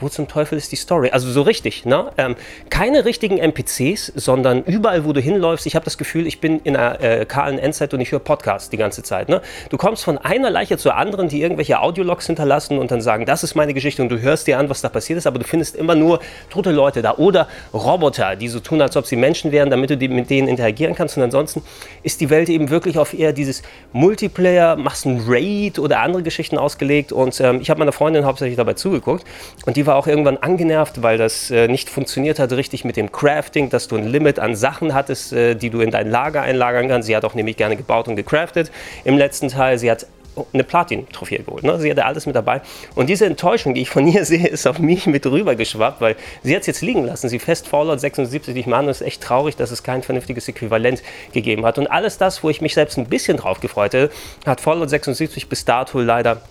wo 0.00 0.08
zum 0.08 0.28
Teufel 0.28 0.58
ist 0.58 0.72
die 0.72 0.76
Story? 0.76 1.10
Also 1.10 1.30
so 1.30 1.42
richtig, 1.42 1.84
ne? 1.84 2.10
Ähm, 2.18 2.36
keine 2.70 3.04
richtigen 3.04 3.38
NPCs, 3.38 4.12
sondern 4.14 4.62
überall, 4.64 5.04
wo 5.04 5.12
du 5.12 5.20
hinläufst, 5.20 5.66
ich 5.66 5.74
habe 5.74 5.84
das 5.84 5.98
Gefühl, 5.98 6.26
ich 6.26 6.40
bin 6.40 6.60
in 6.60 6.76
einer 6.76 7.00
äh, 7.00 7.26
kahlen 7.26 7.58
Endzeit 7.58 7.94
und 7.94 8.00
ich 8.00 8.12
höre 8.12 8.20
Podcasts 8.20 8.70
die 8.70 8.76
ganze 8.76 9.02
Zeit. 9.02 9.28
Ne? 9.28 9.40
Du 9.68 9.76
kommst 9.76 10.04
von 10.04 10.18
einer 10.18 10.50
Leiche 10.50 10.78
zur 10.78 10.96
anderen, 10.96 11.28
die 11.28 11.42
irgendwelche 11.42 11.80
Audiologs 11.80 12.26
hinterlassen 12.26 12.78
und 12.78 12.90
dann 12.90 13.00
sagen, 13.00 13.26
das 13.26 13.42
ist 13.42 13.54
meine 13.54 13.74
Geschichte 13.74 14.02
und 14.02 14.08
du 14.08 14.20
hörst 14.20 14.46
dir 14.46 14.58
an, 14.58 14.68
was 14.68 14.80
da 14.80 14.88
passiert 14.88 15.18
ist, 15.18 15.26
aber 15.26 15.38
du 15.38 15.44
findest 15.44 15.76
immer 15.76 15.94
nur 15.94 16.20
tote 16.48 16.70
Leute 16.70 17.02
da 17.02 17.16
oder 17.16 17.48
Roboter, 17.74 18.36
die 18.36 18.48
so 18.48 18.60
tun, 18.60 18.80
als 18.80 18.96
ob 18.96 19.06
sie 19.06 19.16
Menschen 19.16 19.52
wären, 19.52 19.70
damit 19.70 19.90
du 19.90 19.96
die, 19.96 20.08
mit 20.08 20.30
denen 20.30 20.48
interagieren 20.48 20.94
kannst. 20.94 21.16
Und 21.16 21.22
ansonsten 21.22 21.62
ist 22.02 22.20
die 22.20 22.30
Welt 22.30 22.48
eben 22.48 22.70
wirklich 22.70 22.98
auf 22.98 23.12
eher 23.12 23.32
dieses 23.32 23.62
Multiplayer, 23.92 24.76
machst 24.76 25.06
ein 25.06 25.24
Raid 25.26 25.78
oder 25.78 26.00
andere 26.00 26.22
Geschichten 26.22 26.58
ausgelegt 26.58 27.12
und 27.12 27.40
ähm, 27.40 27.60
ich 27.60 27.70
habe 27.70 27.78
meiner 27.78 27.92
Freundin 27.92 28.24
hauptsächlich 28.24 28.56
dabei 28.56 28.74
zugeguckt 28.74 29.24
und 29.66 29.76
die 29.76 29.86
war 29.86 29.89
war 29.90 29.96
auch 29.96 30.06
irgendwann 30.06 30.36
angenervt, 30.36 31.02
weil 31.02 31.18
das 31.18 31.50
äh, 31.50 31.66
nicht 31.66 31.90
funktioniert 31.90 32.38
hat 32.38 32.52
richtig 32.52 32.84
mit 32.84 32.96
dem 32.96 33.10
Crafting, 33.10 33.70
dass 33.70 33.88
du 33.88 33.96
ein 33.96 34.06
Limit 34.06 34.38
an 34.38 34.54
Sachen 34.54 34.94
hattest, 34.94 35.32
äh, 35.32 35.56
die 35.56 35.68
du 35.68 35.80
in 35.80 35.90
dein 35.90 36.08
Lager 36.08 36.42
einlagern 36.42 36.86
kannst. 36.86 37.08
Sie 37.08 37.16
hat 37.16 37.24
auch 37.24 37.34
nämlich 37.34 37.56
gerne 37.56 37.74
gebaut 37.74 38.06
und 38.06 38.14
gecraftet 38.14 38.70
im 39.02 39.18
letzten 39.18 39.48
Teil. 39.48 39.78
Sie 39.80 39.90
hat 39.90 40.06
eine 40.52 40.62
Platin-Trophäe 40.62 41.42
geholt. 41.42 41.64
Ne? 41.64 41.80
Sie 41.80 41.90
hatte 41.90 42.04
alles 42.04 42.24
mit 42.24 42.36
dabei. 42.36 42.62
Und 42.94 43.08
diese 43.08 43.26
Enttäuschung, 43.26 43.74
die 43.74 43.82
ich 43.82 43.90
von 43.90 44.06
ihr 44.12 44.24
sehe, 44.24 44.46
ist 44.46 44.64
auf 44.68 44.78
mich 44.78 45.06
mit 45.06 45.26
rüber 45.26 45.56
geschwappt, 45.56 46.00
weil 46.00 46.14
sie 46.44 46.54
hat 46.54 46.60
es 46.60 46.68
jetzt 46.68 46.82
liegen 46.82 47.04
lassen. 47.04 47.28
Sie 47.28 47.40
fest 47.40 47.66
Fallout 47.66 47.98
76 47.98 48.54
ich 48.54 48.66
meine, 48.66 48.90
es 48.90 49.00
ist 49.00 49.06
echt 49.08 49.22
traurig, 49.24 49.56
dass 49.56 49.72
es 49.72 49.82
kein 49.82 50.04
vernünftiges 50.04 50.46
Äquivalent 50.46 51.02
gegeben 51.32 51.66
hat. 51.66 51.78
Und 51.78 51.88
alles 51.88 52.16
das, 52.16 52.44
wo 52.44 52.48
ich 52.48 52.60
mich 52.60 52.74
selbst 52.74 52.96
ein 52.96 53.06
bisschen 53.06 53.38
drauf 53.38 53.58
gefreut 53.58 53.92
hätte, 53.92 54.12
hat 54.46 54.60
Fallout 54.60 54.88
76 54.88 55.48
bis 55.48 55.64
dato 55.64 55.98
leider 55.98 56.42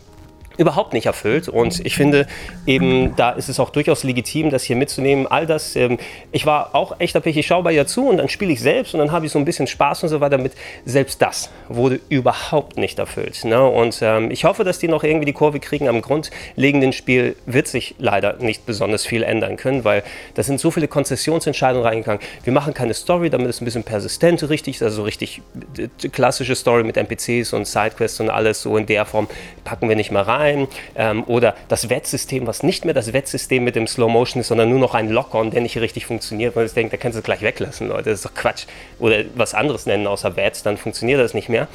überhaupt 0.59 0.93
nicht 0.93 1.05
erfüllt. 1.05 1.47
Und 1.47 1.83
ich 1.85 1.95
finde 1.95 2.27
eben, 2.67 3.15
da 3.15 3.31
ist 3.31 3.47
es 3.47 3.59
auch 3.59 3.69
durchaus 3.69 4.03
legitim, 4.03 4.49
das 4.49 4.63
hier 4.63 4.75
mitzunehmen. 4.75 5.25
All 5.25 5.47
das, 5.47 5.75
ähm, 5.77 5.97
ich 6.33 6.45
war 6.45 6.75
auch 6.75 6.99
echt 6.99 7.15
abhängig, 7.15 7.37
ich 7.37 7.47
schaue 7.47 7.63
bei 7.63 7.71
ihr 7.71 7.87
zu 7.87 8.07
und 8.09 8.17
dann 8.17 8.27
spiele 8.27 8.51
ich 8.51 8.59
selbst 8.59 8.93
und 8.93 8.99
dann 8.99 9.11
habe 9.11 9.25
ich 9.25 9.31
so 9.31 9.39
ein 9.39 9.45
bisschen 9.45 9.67
Spaß 9.67 10.03
und 10.03 10.09
so 10.09 10.19
weiter 10.19 10.37
mit. 10.37 10.51
Selbst 10.85 11.21
das 11.21 11.49
wurde 11.69 12.01
überhaupt 12.09 12.77
nicht 12.77 12.99
erfüllt. 12.99 13.45
Ne? 13.45 13.65
Und 13.65 13.99
ähm, 14.01 14.31
ich 14.31 14.43
hoffe, 14.43 14.65
dass 14.65 14.79
die 14.79 14.89
noch 14.89 15.03
irgendwie 15.03 15.25
die 15.25 15.33
Kurve 15.33 15.61
kriegen. 15.61 15.87
Am 15.87 16.01
grundlegenden 16.01 16.91
Spiel 16.91 17.37
wird 17.45 17.67
sich 17.67 17.95
leider 17.97 18.33
nicht 18.39 18.65
besonders 18.65 19.05
viel 19.05 19.23
ändern 19.23 19.55
können, 19.55 19.85
weil 19.85 20.03
da 20.33 20.43
sind 20.43 20.59
so 20.59 20.71
viele 20.71 20.89
Konzessionsentscheidungen 20.89 21.87
reingegangen. 21.87 22.21
Wir 22.43 22.51
machen 22.51 22.73
keine 22.73 22.93
Story, 22.93 23.29
damit 23.29 23.47
es 23.47 23.61
ein 23.61 23.65
bisschen 23.65 23.83
persistent 23.83 24.47
richtig 24.49 24.75
ist, 24.75 24.83
also 24.83 25.03
richtig 25.03 25.41
äh, 25.77 26.09
klassische 26.09 26.55
Story 26.55 26.83
mit 26.83 26.97
NPCs 26.97 27.53
und 27.53 27.65
Sidequests 27.65 28.19
und 28.19 28.29
alles 28.29 28.61
so 28.61 28.75
in 28.75 28.85
der 28.85 29.05
Form 29.05 29.29
packen 29.63 29.87
wir 29.87 29.95
nicht 29.95 30.11
mehr 30.11 30.27
rein 30.27 30.48
sein. 30.49 30.67
Ähm, 30.95 31.23
oder 31.25 31.55
das 31.67 31.89
Wettsystem, 31.89 32.47
was 32.47 32.63
nicht 32.63 32.85
mehr 32.85 32.93
das 32.93 33.13
Wettsystem 33.13 33.63
mit 33.63 33.75
dem 33.75 33.87
Slow 33.87 34.11
Motion 34.11 34.41
ist, 34.41 34.47
sondern 34.47 34.69
nur 34.69 34.79
noch 34.79 34.93
ein 34.93 35.09
Lock-on, 35.09 35.51
der 35.51 35.61
nicht 35.61 35.77
richtig 35.77 36.05
funktioniert, 36.05 36.55
weil 36.55 36.65
ich 36.65 36.73
denke, 36.73 36.91
da 36.91 36.97
kannst 36.97 37.15
du 37.15 37.19
es 37.19 37.25
gleich 37.25 37.41
weglassen, 37.41 37.87
Leute. 37.87 38.09
Das 38.09 38.19
ist 38.19 38.25
doch 38.25 38.33
Quatsch. 38.33 38.65
Oder 38.99 39.23
was 39.35 39.53
anderes 39.53 39.85
nennen 39.85 40.07
außer 40.07 40.35
Wets, 40.35 40.63
dann 40.63 40.77
funktioniert 40.77 41.19
das 41.19 41.33
nicht 41.33 41.49
mehr. 41.49 41.67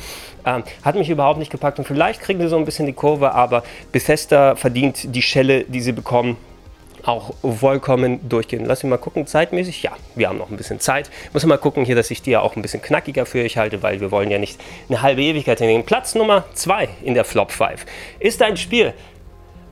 Ähm, 0.46 0.62
hat 0.82 0.94
mich 0.94 1.08
überhaupt 1.08 1.38
nicht 1.38 1.50
gepackt 1.50 1.78
und 1.78 1.86
vielleicht 1.86 2.20
kriegen 2.20 2.40
wir 2.40 2.48
so 2.48 2.56
ein 2.56 2.64
bisschen 2.64 2.86
die 2.86 2.92
Kurve, 2.92 3.32
aber 3.32 3.64
Bethesda 3.92 4.56
verdient 4.56 5.14
die 5.14 5.22
Schelle, 5.22 5.64
die 5.64 5.80
sie 5.80 5.92
bekommen 5.92 6.36
auch 7.06 7.34
vollkommen 7.42 8.28
durchgehen. 8.28 8.64
Lass 8.64 8.82
mich 8.82 8.90
mal 8.90 8.98
gucken, 8.98 9.26
zeitmäßig. 9.26 9.82
Ja, 9.82 9.92
wir 10.14 10.28
haben 10.28 10.38
noch 10.38 10.50
ein 10.50 10.56
bisschen 10.56 10.80
Zeit. 10.80 11.10
Muss 11.32 11.44
mal 11.44 11.58
gucken 11.58 11.84
hier, 11.84 11.94
dass 11.94 12.10
ich 12.10 12.22
die 12.22 12.30
ja 12.30 12.40
auch 12.40 12.56
ein 12.56 12.62
bisschen 12.62 12.82
knackiger 12.82 13.26
für 13.26 13.42
euch 13.42 13.56
halte, 13.56 13.82
weil 13.82 14.00
wir 14.00 14.10
wollen 14.10 14.30
ja 14.30 14.38
nicht 14.38 14.60
eine 14.88 15.02
halbe 15.02 15.22
Ewigkeit 15.22 15.58
hinnehmen. 15.58 15.84
Platz 15.84 16.14
Nummer 16.14 16.44
2 16.54 16.88
in 17.02 17.14
der 17.14 17.24
Flop 17.24 17.50
5 17.52 17.84
ist 18.18 18.42
ein 18.42 18.56
Spiel. 18.56 18.94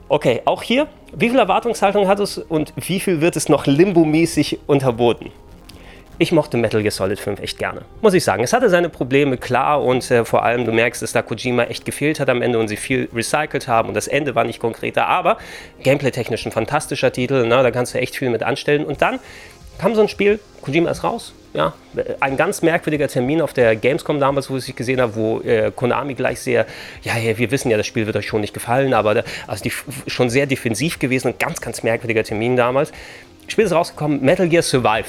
Okay, 0.09 0.41
auch 0.45 0.61
hier, 0.61 0.87
wie 1.15 1.29
viel 1.29 1.39
Erwartungshaltung 1.39 2.07
hat 2.07 2.19
es 2.19 2.37
und 2.37 2.73
wie 2.75 2.99
viel 2.99 3.21
wird 3.21 3.35
es 3.35 3.49
noch 3.49 3.65
limbomäßig 3.65 4.59
unterboten? 4.67 5.31
Ich 6.19 6.31
mochte 6.31 6.57
Metal 6.57 6.81
Gear 6.81 6.91
Solid 6.91 7.19
5 7.19 7.39
echt 7.39 7.57
gerne. 7.57 7.81
Muss 8.01 8.13
ich 8.13 8.23
sagen. 8.23 8.43
Es 8.43 8.53
hatte 8.53 8.69
seine 8.69 8.89
Probleme, 8.89 9.37
klar, 9.37 9.83
und 9.83 10.09
äh, 10.11 10.25
vor 10.25 10.43
allem, 10.43 10.65
du 10.65 10.71
merkst, 10.71 11.01
dass 11.01 11.11
da 11.11 11.21
Kojima 11.21 11.63
echt 11.63 11.85
gefehlt 11.85 12.19
hat 12.19 12.29
am 12.29 12.41
Ende 12.41 12.59
und 12.59 12.67
sie 12.67 12.77
viel 12.77 13.09
recycelt 13.13 13.67
haben 13.67 13.89
und 13.89 13.95
das 13.95 14.07
Ende 14.07 14.35
war 14.35 14.43
nicht 14.43 14.59
konkreter, 14.59 15.07
aber 15.07 15.37
gameplay-technisch 15.83 16.45
ein 16.45 16.51
fantastischer 16.51 17.11
Titel, 17.11 17.45
ne? 17.45 17.63
da 17.63 17.71
kannst 17.71 17.93
du 17.93 17.99
echt 17.99 18.15
viel 18.15 18.29
mit 18.29 18.43
anstellen. 18.43 18.85
Und 18.85 19.01
dann 19.01 19.19
kam 19.79 19.95
so 19.95 20.01
ein 20.01 20.07
Spiel, 20.07 20.39
Kojima 20.61 20.91
ist 20.91 21.03
raus, 21.03 21.33
ja, 21.53 21.73
ein 22.19 22.35
ganz 22.37 22.61
merkwürdiger 22.61 23.07
Termin 23.07 23.41
auf 23.41 23.53
der 23.53 23.75
Gamescom 23.75 24.19
damals, 24.19 24.49
wo 24.49 24.57
ich 24.57 24.69
es 24.69 24.75
gesehen 24.75 24.99
habe, 24.99 25.15
wo 25.15 25.39
äh, 25.41 25.71
Konami 25.75 26.15
gleich 26.15 26.39
sehr, 26.39 26.65
ja, 27.03 27.17
ja, 27.17 27.37
wir 27.37 27.51
wissen 27.51 27.69
ja, 27.69 27.77
das 27.77 27.85
Spiel 27.85 28.05
wird 28.05 28.15
euch 28.15 28.27
schon 28.27 28.41
nicht 28.41 28.53
gefallen, 28.53 28.93
aber 28.93 29.23
also 29.47 29.63
die, 29.63 29.71
schon 30.07 30.29
sehr 30.29 30.45
defensiv 30.47 30.99
gewesen, 30.99 31.29
ein 31.29 31.35
ganz, 31.37 31.61
ganz 31.61 31.83
merkwürdiger 31.83 32.23
Termin 32.23 32.55
damals. 32.55 32.91
Spiel 33.47 33.65
ist 33.65 33.71
rausgekommen, 33.71 34.21
Metal 34.21 34.47
Gear 34.47 34.63
Survive. 34.63 35.05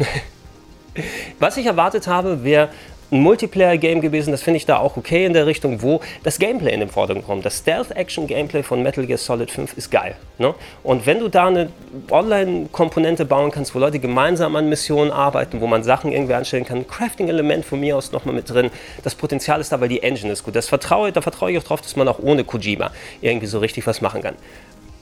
Was 1.38 1.56
ich 1.56 1.66
erwartet 1.66 2.06
habe, 2.06 2.44
wäre 2.44 2.68
ein 3.12 3.22
Multiplayer-Game 3.22 4.00
gewesen, 4.00 4.30
das 4.30 4.42
finde 4.42 4.58
ich 4.58 4.66
da 4.66 4.78
auch 4.78 4.96
okay 4.96 5.24
in 5.24 5.32
der 5.32 5.46
Richtung, 5.46 5.82
wo 5.82 6.00
das 6.22 6.38
Gameplay 6.38 6.72
in 6.72 6.80
den 6.80 6.88
Vordergrund 6.88 7.26
kommt. 7.26 7.44
Das 7.44 7.58
Stealth-Action-Gameplay 7.58 8.62
von 8.62 8.82
Metal 8.82 9.04
Gear 9.04 9.18
Solid 9.18 9.50
5 9.50 9.76
ist 9.76 9.90
geil. 9.90 10.14
Ne? 10.38 10.54
Und 10.84 11.06
wenn 11.06 11.18
du 11.18 11.28
da 11.28 11.48
eine 11.48 11.70
Online-Komponente 12.08 13.24
bauen 13.24 13.50
kannst, 13.50 13.74
wo 13.74 13.80
Leute 13.80 13.98
gemeinsam 13.98 14.54
an 14.54 14.68
Missionen 14.68 15.10
arbeiten, 15.10 15.60
wo 15.60 15.66
man 15.66 15.82
Sachen 15.82 16.12
irgendwie 16.12 16.34
anstellen 16.34 16.64
kann, 16.64 16.78
ein 16.78 16.86
Crafting-Element 16.86 17.64
von 17.64 17.80
mir 17.80 17.96
aus 17.96 18.12
nochmal 18.12 18.34
mit 18.34 18.48
drin, 18.48 18.70
das 19.02 19.16
Potenzial 19.16 19.60
ist 19.60 19.72
da, 19.72 19.80
weil 19.80 19.88
die 19.88 20.02
Engine 20.02 20.32
ist 20.32 20.44
gut. 20.44 20.54
Das 20.54 20.68
vertraue, 20.68 21.10
da 21.10 21.20
vertraue 21.20 21.50
ich 21.50 21.58
auch 21.58 21.64
drauf, 21.64 21.80
dass 21.80 21.96
man 21.96 22.06
auch 22.06 22.20
ohne 22.20 22.44
Kojima 22.44 22.92
irgendwie 23.20 23.46
so 23.46 23.58
richtig 23.58 23.86
was 23.88 24.00
machen 24.00 24.22
kann. 24.22 24.36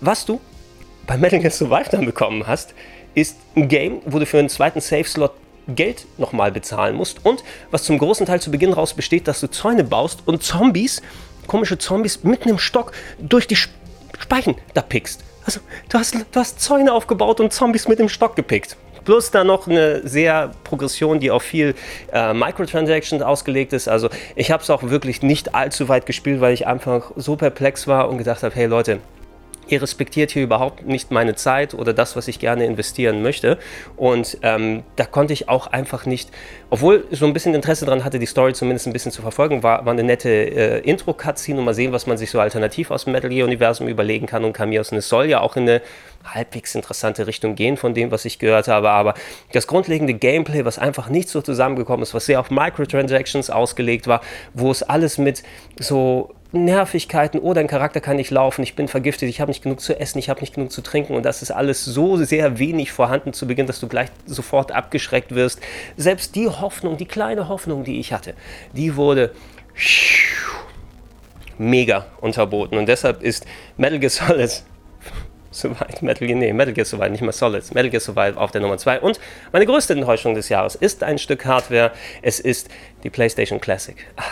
Was 0.00 0.24
du 0.24 0.40
bei 1.06 1.18
Metal 1.18 1.40
Gear 1.40 1.50
Survive 1.50 1.88
dann 1.90 2.06
bekommen 2.06 2.46
hast, 2.46 2.74
ist 3.20 3.36
ein 3.56 3.68
Game, 3.68 4.00
wo 4.04 4.18
du 4.18 4.26
für 4.26 4.38
einen 4.38 4.48
zweiten 4.48 4.80
Safe-Slot 4.80 5.32
Geld 5.68 6.06
nochmal 6.16 6.50
bezahlen 6.50 6.96
musst 6.96 7.24
und 7.24 7.44
was 7.70 7.84
zum 7.84 7.98
großen 7.98 8.26
Teil 8.26 8.40
zu 8.40 8.50
Beginn 8.50 8.72
raus 8.72 8.94
besteht, 8.94 9.28
dass 9.28 9.40
du 9.40 9.48
Zäune 9.48 9.84
baust 9.84 10.22
und 10.26 10.42
Zombies, 10.42 11.02
komische 11.46 11.78
Zombies, 11.78 12.24
mitten 12.24 12.48
im 12.48 12.58
Stock 12.58 12.92
durch 13.18 13.46
die 13.46 13.56
Speichen 13.56 14.56
da 14.74 14.80
pickst. 14.80 15.24
Also 15.44 15.60
du 15.88 15.98
hast, 15.98 16.14
du 16.14 16.40
hast 16.40 16.60
Zäune 16.60 16.92
aufgebaut 16.92 17.40
und 17.40 17.52
Zombies 17.52 17.88
mit 17.88 17.98
dem 17.98 18.08
Stock 18.08 18.36
gepickt. 18.36 18.76
Plus 19.04 19.30
da 19.30 19.44
noch 19.44 19.66
eine 19.66 20.06
sehr 20.06 20.52
Progression, 20.64 21.20
die 21.20 21.30
auf 21.30 21.42
viel 21.42 21.74
äh, 22.12 22.34
Microtransactions 22.34 23.22
ausgelegt 23.22 23.72
ist. 23.72 23.88
Also 23.88 24.10
ich 24.36 24.50
habe 24.50 24.62
es 24.62 24.68
auch 24.68 24.82
wirklich 24.82 25.22
nicht 25.22 25.54
allzu 25.54 25.88
weit 25.88 26.04
gespielt, 26.04 26.42
weil 26.42 26.52
ich 26.52 26.66
einfach 26.66 27.12
so 27.16 27.36
perplex 27.36 27.86
war 27.86 28.10
und 28.10 28.18
gedacht 28.18 28.42
habe, 28.42 28.54
hey 28.54 28.66
Leute, 28.66 29.00
ihr 29.68 29.82
respektiert 29.82 30.30
hier 30.30 30.42
überhaupt 30.42 30.86
nicht 30.86 31.10
meine 31.10 31.34
Zeit 31.34 31.74
oder 31.74 31.92
das, 31.92 32.16
was 32.16 32.28
ich 32.28 32.38
gerne 32.38 32.64
investieren 32.64 33.22
möchte. 33.22 33.58
Und 33.96 34.38
ähm, 34.42 34.82
da 34.96 35.04
konnte 35.04 35.32
ich 35.32 35.48
auch 35.48 35.66
einfach 35.66 36.06
nicht, 36.06 36.30
obwohl 36.70 37.04
ich 37.10 37.18
so 37.18 37.26
ein 37.26 37.32
bisschen 37.32 37.54
Interesse 37.54 37.84
daran 37.84 38.04
hatte, 38.04 38.18
die 38.18 38.26
Story 38.26 38.52
zumindest 38.52 38.86
ein 38.86 38.92
bisschen 38.92 39.12
zu 39.12 39.22
verfolgen, 39.22 39.62
war, 39.62 39.84
war 39.84 39.92
eine 39.92 40.04
nette 40.04 40.28
äh, 40.28 40.78
Intro-Cutscene 40.80 41.58
und 41.58 41.64
mal 41.64 41.74
sehen, 41.74 41.92
was 41.92 42.06
man 42.06 42.18
sich 42.18 42.30
so 42.30 42.40
alternativ 42.40 42.90
aus 42.90 43.04
dem 43.04 43.12
Metal 43.12 43.30
Gear-Universum 43.30 43.88
überlegen 43.88 44.26
kann 44.26 44.44
und 44.44 44.52
Cameos. 44.52 44.92
Und 44.92 44.98
es 44.98 45.08
soll 45.08 45.26
ja 45.26 45.40
auch 45.40 45.56
in 45.56 45.62
eine 45.62 45.82
halbwegs 46.24 46.74
interessante 46.74 47.26
Richtung 47.26 47.54
gehen 47.54 47.76
von 47.76 47.94
dem, 47.94 48.10
was 48.10 48.24
ich 48.24 48.38
gehört 48.38 48.68
habe. 48.68 48.90
Aber 48.90 49.14
das 49.52 49.66
grundlegende 49.66 50.14
Gameplay, 50.14 50.64
was 50.64 50.78
einfach 50.78 51.08
nicht 51.08 51.28
so 51.28 51.42
zusammengekommen 51.42 52.02
ist, 52.02 52.14
was 52.14 52.26
sehr 52.26 52.40
auf 52.40 52.50
Microtransactions 52.50 53.50
ausgelegt 53.50 54.06
war, 54.06 54.20
wo 54.54 54.70
es 54.70 54.82
alles 54.82 55.18
mit 55.18 55.42
so 55.78 56.34
Nervigkeiten, 56.52 57.40
oh, 57.40 57.52
dein 57.52 57.66
Charakter 57.66 58.00
kann 58.00 58.16
nicht 58.16 58.30
laufen, 58.30 58.62
ich 58.62 58.74
bin 58.74 58.88
vergiftet, 58.88 59.28
ich 59.28 59.40
habe 59.40 59.50
nicht 59.50 59.62
genug 59.62 59.80
zu 59.80 60.00
essen, 60.00 60.18
ich 60.18 60.30
habe 60.30 60.40
nicht 60.40 60.54
genug 60.54 60.72
zu 60.72 60.80
trinken 60.80 61.14
und 61.14 61.22
das 61.22 61.42
ist 61.42 61.50
alles 61.50 61.84
so 61.84 62.16
sehr 62.16 62.58
wenig 62.58 62.90
vorhanden 62.90 63.34
zu 63.34 63.46
Beginn, 63.46 63.66
dass 63.66 63.80
du 63.80 63.86
gleich 63.86 64.08
sofort 64.24 64.72
abgeschreckt 64.72 65.34
wirst. 65.34 65.60
Selbst 65.98 66.36
die 66.36 66.48
Hoffnung, 66.48 66.96
die 66.96 67.04
kleine 67.04 67.48
Hoffnung, 67.48 67.84
die 67.84 68.00
ich 68.00 68.14
hatte, 68.14 68.32
die 68.72 68.96
wurde 68.96 69.32
mega 71.58 72.06
unterboten 72.22 72.78
und 72.78 72.86
deshalb 72.86 73.22
ist 73.22 73.44
Metal 73.76 73.98
Gear 73.98 74.10
Solid 74.10 74.62
Survive, 75.50 75.98
Metal 76.00 76.26
Gear, 76.26 76.38
nee, 76.38 76.52
Metal 76.54 76.72
Gear 76.72 76.86
Survive, 76.86 77.10
nicht 77.10 77.20
mal 77.20 77.32
Solid, 77.32 77.74
Metal 77.74 77.90
Gear 77.90 78.00
Survive 78.00 78.38
auf 78.38 78.52
der 78.52 78.62
Nummer 78.62 78.78
2 78.78 79.00
und 79.00 79.20
meine 79.52 79.66
größte 79.66 79.92
Enttäuschung 79.92 80.34
des 80.34 80.48
Jahres 80.48 80.76
ist 80.76 81.02
ein 81.02 81.18
Stück 81.18 81.44
Hardware, 81.44 81.92
es 82.22 82.40
ist 82.40 82.70
die 83.02 83.10
PlayStation 83.10 83.60
Classic. 83.60 83.96
Ah 84.16 84.22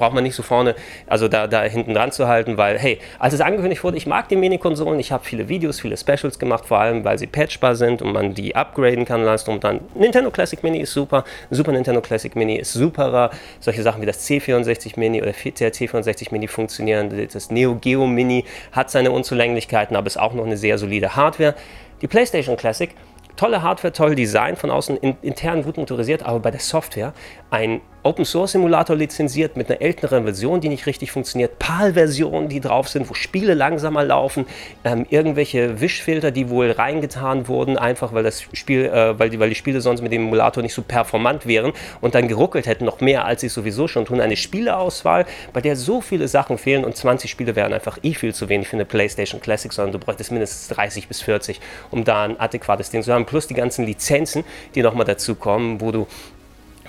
braucht 0.00 0.14
man 0.14 0.24
nicht 0.24 0.34
so 0.34 0.42
vorne, 0.42 0.74
also 1.06 1.28
da, 1.28 1.46
da 1.46 1.62
hinten 1.62 1.94
dran 1.94 2.10
zu 2.10 2.26
halten, 2.26 2.56
weil, 2.56 2.78
hey, 2.78 2.98
als 3.18 3.34
es 3.34 3.40
angekündigt 3.40 3.84
wurde, 3.84 3.98
ich 3.98 4.06
mag 4.06 4.28
die 4.28 4.36
Mini-Konsolen, 4.36 4.98
ich 4.98 5.12
habe 5.12 5.24
viele 5.24 5.48
Videos, 5.48 5.78
viele 5.78 5.96
Specials 5.96 6.38
gemacht, 6.38 6.66
vor 6.66 6.80
allem, 6.80 7.04
weil 7.04 7.18
sie 7.18 7.26
patchbar 7.26 7.76
sind 7.76 8.02
und 8.02 8.12
man 8.12 8.34
die 8.34 8.56
upgraden 8.56 9.04
kann 9.04 9.20
und 9.20 9.64
dann 9.64 9.80
Nintendo 9.94 10.30
Classic 10.30 10.62
Mini 10.62 10.80
ist 10.80 10.92
super, 10.92 11.24
Super 11.50 11.72
Nintendo 11.72 12.00
Classic 12.00 12.34
Mini 12.34 12.56
ist 12.56 12.72
superer, 12.72 13.30
solche 13.60 13.82
Sachen 13.82 14.00
wie 14.00 14.06
das 14.06 14.26
C64 14.26 14.98
Mini 14.98 15.20
oder 15.20 15.32
der 15.32 15.72
C64 15.72 16.28
Mini 16.32 16.48
funktionieren, 16.48 17.28
das 17.30 17.50
Neo 17.50 17.74
Geo 17.74 18.06
Mini 18.06 18.44
hat 18.72 18.90
seine 18.90 19.10
Unzulänglichkeiten, 19.10 19.94
aber 19.96 20.06
ist 20.06 20.18
auch 20.18 20.32
noch 20.32 20.46
eine 20.46 20.56
sehr 20.56 20.78
solide 20.78 21.14
Hardware. 21.14 21.54
Die 22.00 22.08
PlayStation 22.08 22.56
Classic 22.56 22.90
tolle 23.36 23.62
Hardware, 23.62 23.92
toll 23.92 24.14
Design, 24.14 24.56
von 24.56 24.70
außen 24.70 24.96
in, 24.98 25.16
intern 25.22 25.62
gut 25.62 25.76
motorisiert, 25.76 26.22
aber 26.24 26.40
bei 26.40 26.50
der 26.50 26.60
Software 26.60 27.12
ein 27.50 27.80
Open 28.02 28.24
Source 28.24 28.52
Simulator 28.52 28.96
lizenziert 28.96 29.58
mit 29.58 29.68
einer 29.70 29.82
älteren 29.82 30.24
Version, 30.24 30.62
die 30.62 30.70
nicht 30.70 30.86
richtig 30.86 31.12
funktioniert, 31.12 31.58
PAL-Versionen, 31.58 32.48
die 32.48 32.60
drauf 32.60 32.88
sind, 32.88 33.10
wo 33.10 33.12
Spiele 33.12 33.52
langsamer 33.52 34.02
laufen, 34.02 34.46
ähm, 34.84 35.04
irgendwelche 35.10 35.82
Wischfilter, 35.82 36.30
die 36.30 36.48
wohl 36.48 36.70
reingetan 36.70 37.46
wurden, 37.46 37.76
einfach 37.76 38.14
weil 38.14 38.22
das 38.22 38.42
Spiel, 38.54 38.86
äh, 38.86 39.18
weil, 39.18 39.28
die, 39.28 39.38
weil 39.38 39.50
die 39.50 39.54
Spiele 39.54 39.82
sonst 39.82 40.00
mit 40.00 40.12
dem 40.12 40.22
Emulator 40.22 40.62
nicht 40.62 40.72
so 40.72 40.80
performant 40.80 41.46
wären 41.46 41.72
und 42.00 42.14
dann 42.14 42.26
geruckelt 42.26 42.66
hätten, 42.66 42.86
noch 42.86 43.02
mehr 43.02 43.26
als 43.26 43.42
sie 43.42 43.50
sowieso 43.50 43.86
schon 43.86 44.06
tun. 44.06 44.22
Eine 44.22 44.36
Spieleauswahl, 44.36 45.26
bei 45.52 45.60
der 45.60 45.76
so 45.76 46.00
viele 46.00 46.26
Sachen 46.26 46.56
fehlen 46.56 46.86
und 46.86 46.96
20 46.96 47.30
Spiele 47.30 47.54
wären 47.54 47.74
einfach 47.74 47.98
eh 48.02 48.14
viel 48.14 48.32
zu 48.32 48.48
wenig 48.48 48.68
für 48.68 48.76
eine 48.76 48.86
PlayStation 48.86 49.42
Classic, 49.42 49.70
sondern 49.74 49.92
du 49.92 49.98
bräuchtest 49.98 50.32
mindestens 50.32 50.74
30 50.74 51.06
bis 51.06 51.20
40, 51.20 51.60
um 51.90 52.04
da 52.04 52.24
ein 52.24 52.40
adäquates 52.40 52.88
Ding 52.88 53.02
zu 53.02 53.12
haben. 53.12 53.26
Plus 53.26 53.46
die 53.46 53.54
ganzen 53.54 53.84
Lizenzen, 53.84 54.44
die 54.74 54.80
nochmal 54.80 55.04
dazu 55.04 55.34
kommen, 55.34 55.82
wo 55.82 55.92
du 55.92 56.06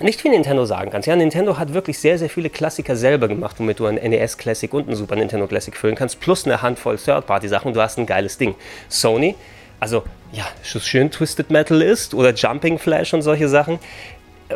nicht 0.00 0.24
wie 0.24 0.28
Nintendo 0.28 0.64
sagen 0.64 0.90
kannst. 0.90 1.06
Ja, 1.06 1.16
Nintendo 1.16 1.58
hat 1.58 1.74
wirklich 1.74 1.98
sehr, 1.98 2.18
sehr 2.18 2.30
viele 2.30 2.50
Klassiker 2.50 2.96
selber 2.96 3.28
gemacht, 3.28 3.56
womit 3.58 3.78
du 3.78 3.86
ein 3.86 3.96
NES 3.96 4.38
Classic 4.38 4.72
und 4.72 4.88
ein 4.88 4.96
Super 4.96 5.16
Nintendo 5.16 5.46
Classic 5.46 5.76
füllen 5.76 5.94
kannst, 5.94 6.20
plus 6.20 6.44
eine 6.44 6.62
Handvoll 6.62 6.96
Third-Party-Sachen 6.96 7.68
und 7.68 7.74
du 7.74 7.82
hast 7.82 7.98
ein 7.98 8.06
geiles 8.06 8.38
Ding. 8.38 8.54
Sony, 8.88 9.34
also 9.80 10.02
ja, 10.32 10.44
schön 10.62 11.10
Twisted 11.10 11.50
Metal 11.50 11.82
ist 11.82 12.14
oder 12.14 12.32
Jumping 12.32 12.78
Flash 12.78 13.12
und 13.12 13.22
solche 13.22 13.48
Sachen, 13.48 13.78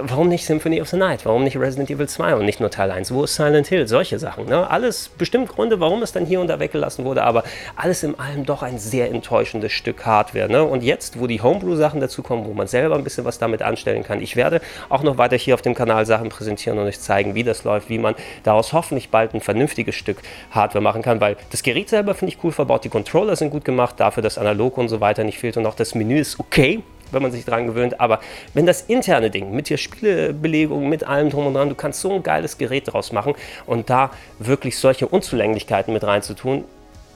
warum 0.02 0.28
nicht 0.28 0.46
Symphony 0.46 0.80
of 0.80 0.88
the 0.88 0.96
Night? 0.96 1.24
Warum 1.24 1.44
nicht 1.44 1.56
Resident 1.56 1.90
Evil 1.90 2.08
2 2.08 2.36
und 2.36 2.44
nicht 2.44 2.60
nur 2.60 2.70
Teil 2.70 2.90
1? 2.90 3.12
Wo 3.12 3.24
ist 3.24 3.34
Silent 3.34 3.66
Hill? 3.66 3.86
Solche 3.86 4.18
Sachen. 4.18 4.46
Ne? 4.46 4.68
Alles 4.68 5.08
bestimmt 5.08 5.48
Gründe, 5.48 5.80
warum 5.80 6.02
es 6.02 6.12
dann 6.12 6.26
hier 6.26 6.40
und 6.40 6.48
da 6.48 6.58
weggelassen 6.60 7.04
wurde, 7.04 7.22
aber 7.22 7.44
alles 7.76 8.02
in 8.02 8.18
allem 8.18 8.46
doch 8.46 8.62
ein 8.62 8.78
sehr 8.78 9.10
enttäuschendes 9.10 9.72
Stück 9.72 10.06
Hardware. 10.06 10.50
Ne? 10.50 10.64
Und 10.64 10.82
jetzt, 10.82 11.20
wo 11.20 11.26
die 11.26 11.40
Homebrew-Sachen 11.40 12.00
dazukommen, 12.00 12.46
wo 12.46 12.52
man 12.52 12.66
selber 12.66 12.94
ein 12.96 13.04
bisschen 13.04 13.24
was 13.24 13.38
damit 13.38 13.62
anstellen 13.62 14.02
kann, 14.02 14.22
ich 14.22 14.36
werde 14.36 14.60
auch 14.88 15.02
noch 15.02 15.18
weiter 15.18 15.36
hier 15.36 15.54
auf 15.54 15.62
dem 15.62 15.74
Kanal 15.74 16.06
Sachen 16.06 16.28
präsentieren 16.28 16.78
und 16.78 16.86
euch 16.86 17.00
zeigen, 17.00 17.34
wie 17.34 17.44
das 17.44 17.64
läuft, 17.64 17.88
wie 17.88 17.98
man 17.98 18.14
daraus 18.42 18.72
hoffentlich 18.72 19.10
bald 19.10 19.34
ein 19.34 19.40
vernünftiges 19.40 19.94
Stück 19.94 20.18
Hardware 20.50 20.82
machen 20.82 21.02
kann, 21.02 21.20
weil 21.20 21.36
das 21.50 21.62
Gerät 21.62 21.88
selber 21.88 22.14
finde 22.14 22.34
ich 22.34 22.44
cool 22.44 22.52
verbaut, 22.52 22.84
die 22.84 22.88
Controller 22.88 23.36
sind 23.36 23.50
gut 23.50 23.64
gemacht, 23.64 23.96
dafür, 23.98 24.22
dass 24.22 24.38
Analog 24.38 24.78
und 24.78 24.88
so 24.88 25.00
weiter 25.00 25.24
nicht 25.24 25.38
fehlt 25.38 25.56
und 25.56 25.66
auch 25.66 25.74
das 25.74 25.94
Menü 25.94 26.18
ist 26.18 26.40
okay, 26.40 26.82
wenn 27.12 27.22
man 27.22 27.32
sich 27.32 27.44
daran 27.44 27.66
gewöhnt. 27.66 28.00
Aber 28.00 28.20
wenn 28.54 28.66
das 28.66 28.82
interne 28.82 29.30
Ding 29.30 29.52
mit 29.52 29.70
der 29.70 29.76
Spielebelegung, 29.76 30.88
mit 30.88 31.04
allem 31.04 31.30
drum 31.30 31.46
und 31.46 31.54
dran, 31.54 31.68
du 31.68 31.74
kannst 31.74 32.00
so 32.00 32.12
ein 32.12 32.22
geiles 32.22 32.58
Gerät 32.58 32.92
draus 32.92 33.12
machen 33.12 33.34
und 33.66 33.90
da 33.90 34.10
wirklich 34.38 34.78
solche 34.78 35.06
Unzulänglichkeiten 35.06 35.92
mit 35.92 36.04
reinzutun, 36.04 36.64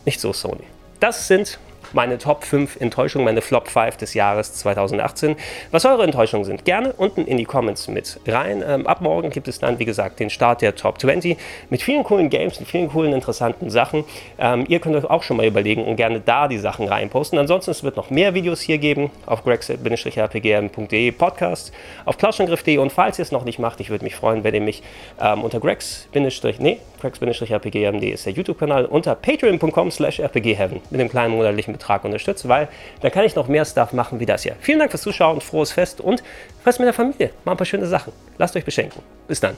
nicht 0.04 0.20
so 0.20 0.32
Sony. 0.32 0.64
Das 0.98 1.28
sind 1.28 1.58
meine 1.92 2.18
Top 2.18 2.44
5 2.44 2.80
Enttäuschungen, 2.80 3.24
meine 3.24 3.42
Flop 3.42 3.68
5 3.68 3.96
des 3.96 4.14
Jahres 4.14 4.54
2018. 4.54 5.36
Was 5.70 5.84
eure 5.84 6.04
Enttäuschungen 6.04 6.44
sind, 6.44 6.64
gerne 6.64 6.92
unten 6.92 7.26
in 7.26 7.36
die 7.36 7.44
Comments 7.44 7.88
mit 7.88 8.20
rein. 8.26 8.64
Ähm, 8.66 8.86
ab 8.86 9.00
morgen 9.00 9.30
gibt 9.30 9.48
es 9.48 9.58
dann, 9.58 9.78
wie 9.78 9.84
gesagt, 9.84 10.20
den 10.20 10.30
Start 10.30 10.62
der 10.62 10.74
Top 10.74 11.00
20 11.00 11.36
mit 11.68 11.82
vielen 11.82 12.04
coolen 12.04 12.30
Games, 12.30 12.60
mit 12.60 12.68
vielen 12.68 12.88
coolen, 12.88 13.12
interessanten 13.12 13.70
Sachen. 13.70 14.04
Ähm, 14.38 14.64
ihr 14.68 14.80
könnt 14.80 14.96
euch 14.96 15.04
auch 15.04 15.22
schon 15.22 15.36
mal 15.36 15.46
überlegen 15.46 15.84
und 15.84 15.96
gerne 15.96 16.20
da 16.20 16.48
die 16.48 16.58
Sachen 16.58 16.88
reinposten. 16.88 17.38
Ansonsten 17.38 17.70
es 17.72 17.82
wird 17.82 17.96
noch 17.96 18.10
mehr 18.10 18.34
Videos 18.34 18.60
hier 18.60 18.78
geben 18.78 19.10
auf 19.26 19.44
gregs-rpgm.de 19.44 21.12
Podcast, 21.12 21.72
auf 22.04 22.16
plauschangriff.de 22.16 22.78
und 22.78 22.92
falls 22.92 23.18
ihr 23.18 23.22
es 23.22 23.32
noch 23.32 23.44
nicht 23.44 23.58
macht, 23.58 23.80
ich 23.80 23.90
würde 23.90 24.04
mich 24.04 24.14
freuen, 24.14 24.44
wenn 24.44 24.54
ihr 24.54 24.60
mich 24.60 24.82
ähm, 25.20 25.42
unter 25.42 25.60
gregs- 25.60 26.08
nee, 26.12 26.78
gregs-rpgm.de 27.00 28.10
ist 28.10 28.26
der 28.26 28.32
YouTube-Kanal, 28.32 28.86
unter 28.86 29.14
patreon.com 29.14 29.90
slash 29.90 30.20
rpgheaven 30.20 30.80
mit 30.90 31.00
dem 31.00 31.08
kleinen 31.08 31.34
monatlichen 31.34 31.72
Betrag 31.72 31.79
unterstützt, 32.04 32.48
weil 32.48 32.68
dann 33.00 33.10
kann 33.10 33.24
ich 33.24 33.34
noch 33.34 33.48
mehr 33.48 33.64
Stuff 33.64 33.92
machen 33.92 34.20
wie 34.20 34.26
das 34.26 34.42
hier. 34.42 34.56
Vielen 34.60 34.78
Dank 34.78 34.90
fürs 34.90 35.02
Zuschauen, 35.02 35.40
frohes 35.40 35.72
Fest 35.72 36.00
und 36.00 36.22
fest 36.62 36.78
mit 36.78 36.86
der 36.86 36.94
Familie. 36.94 37.30
Mal 37.44 37.52
ein 37.52 37.56
paar 37.56 37.66
schöne 37.66 37.86
Sachen. 37.86 38.12
Lasst 38.38 38.56
euch 38.56 38.64
beschenken. 38.64 39.02
Bis 39.26 39.40
dann. 39.40 39.56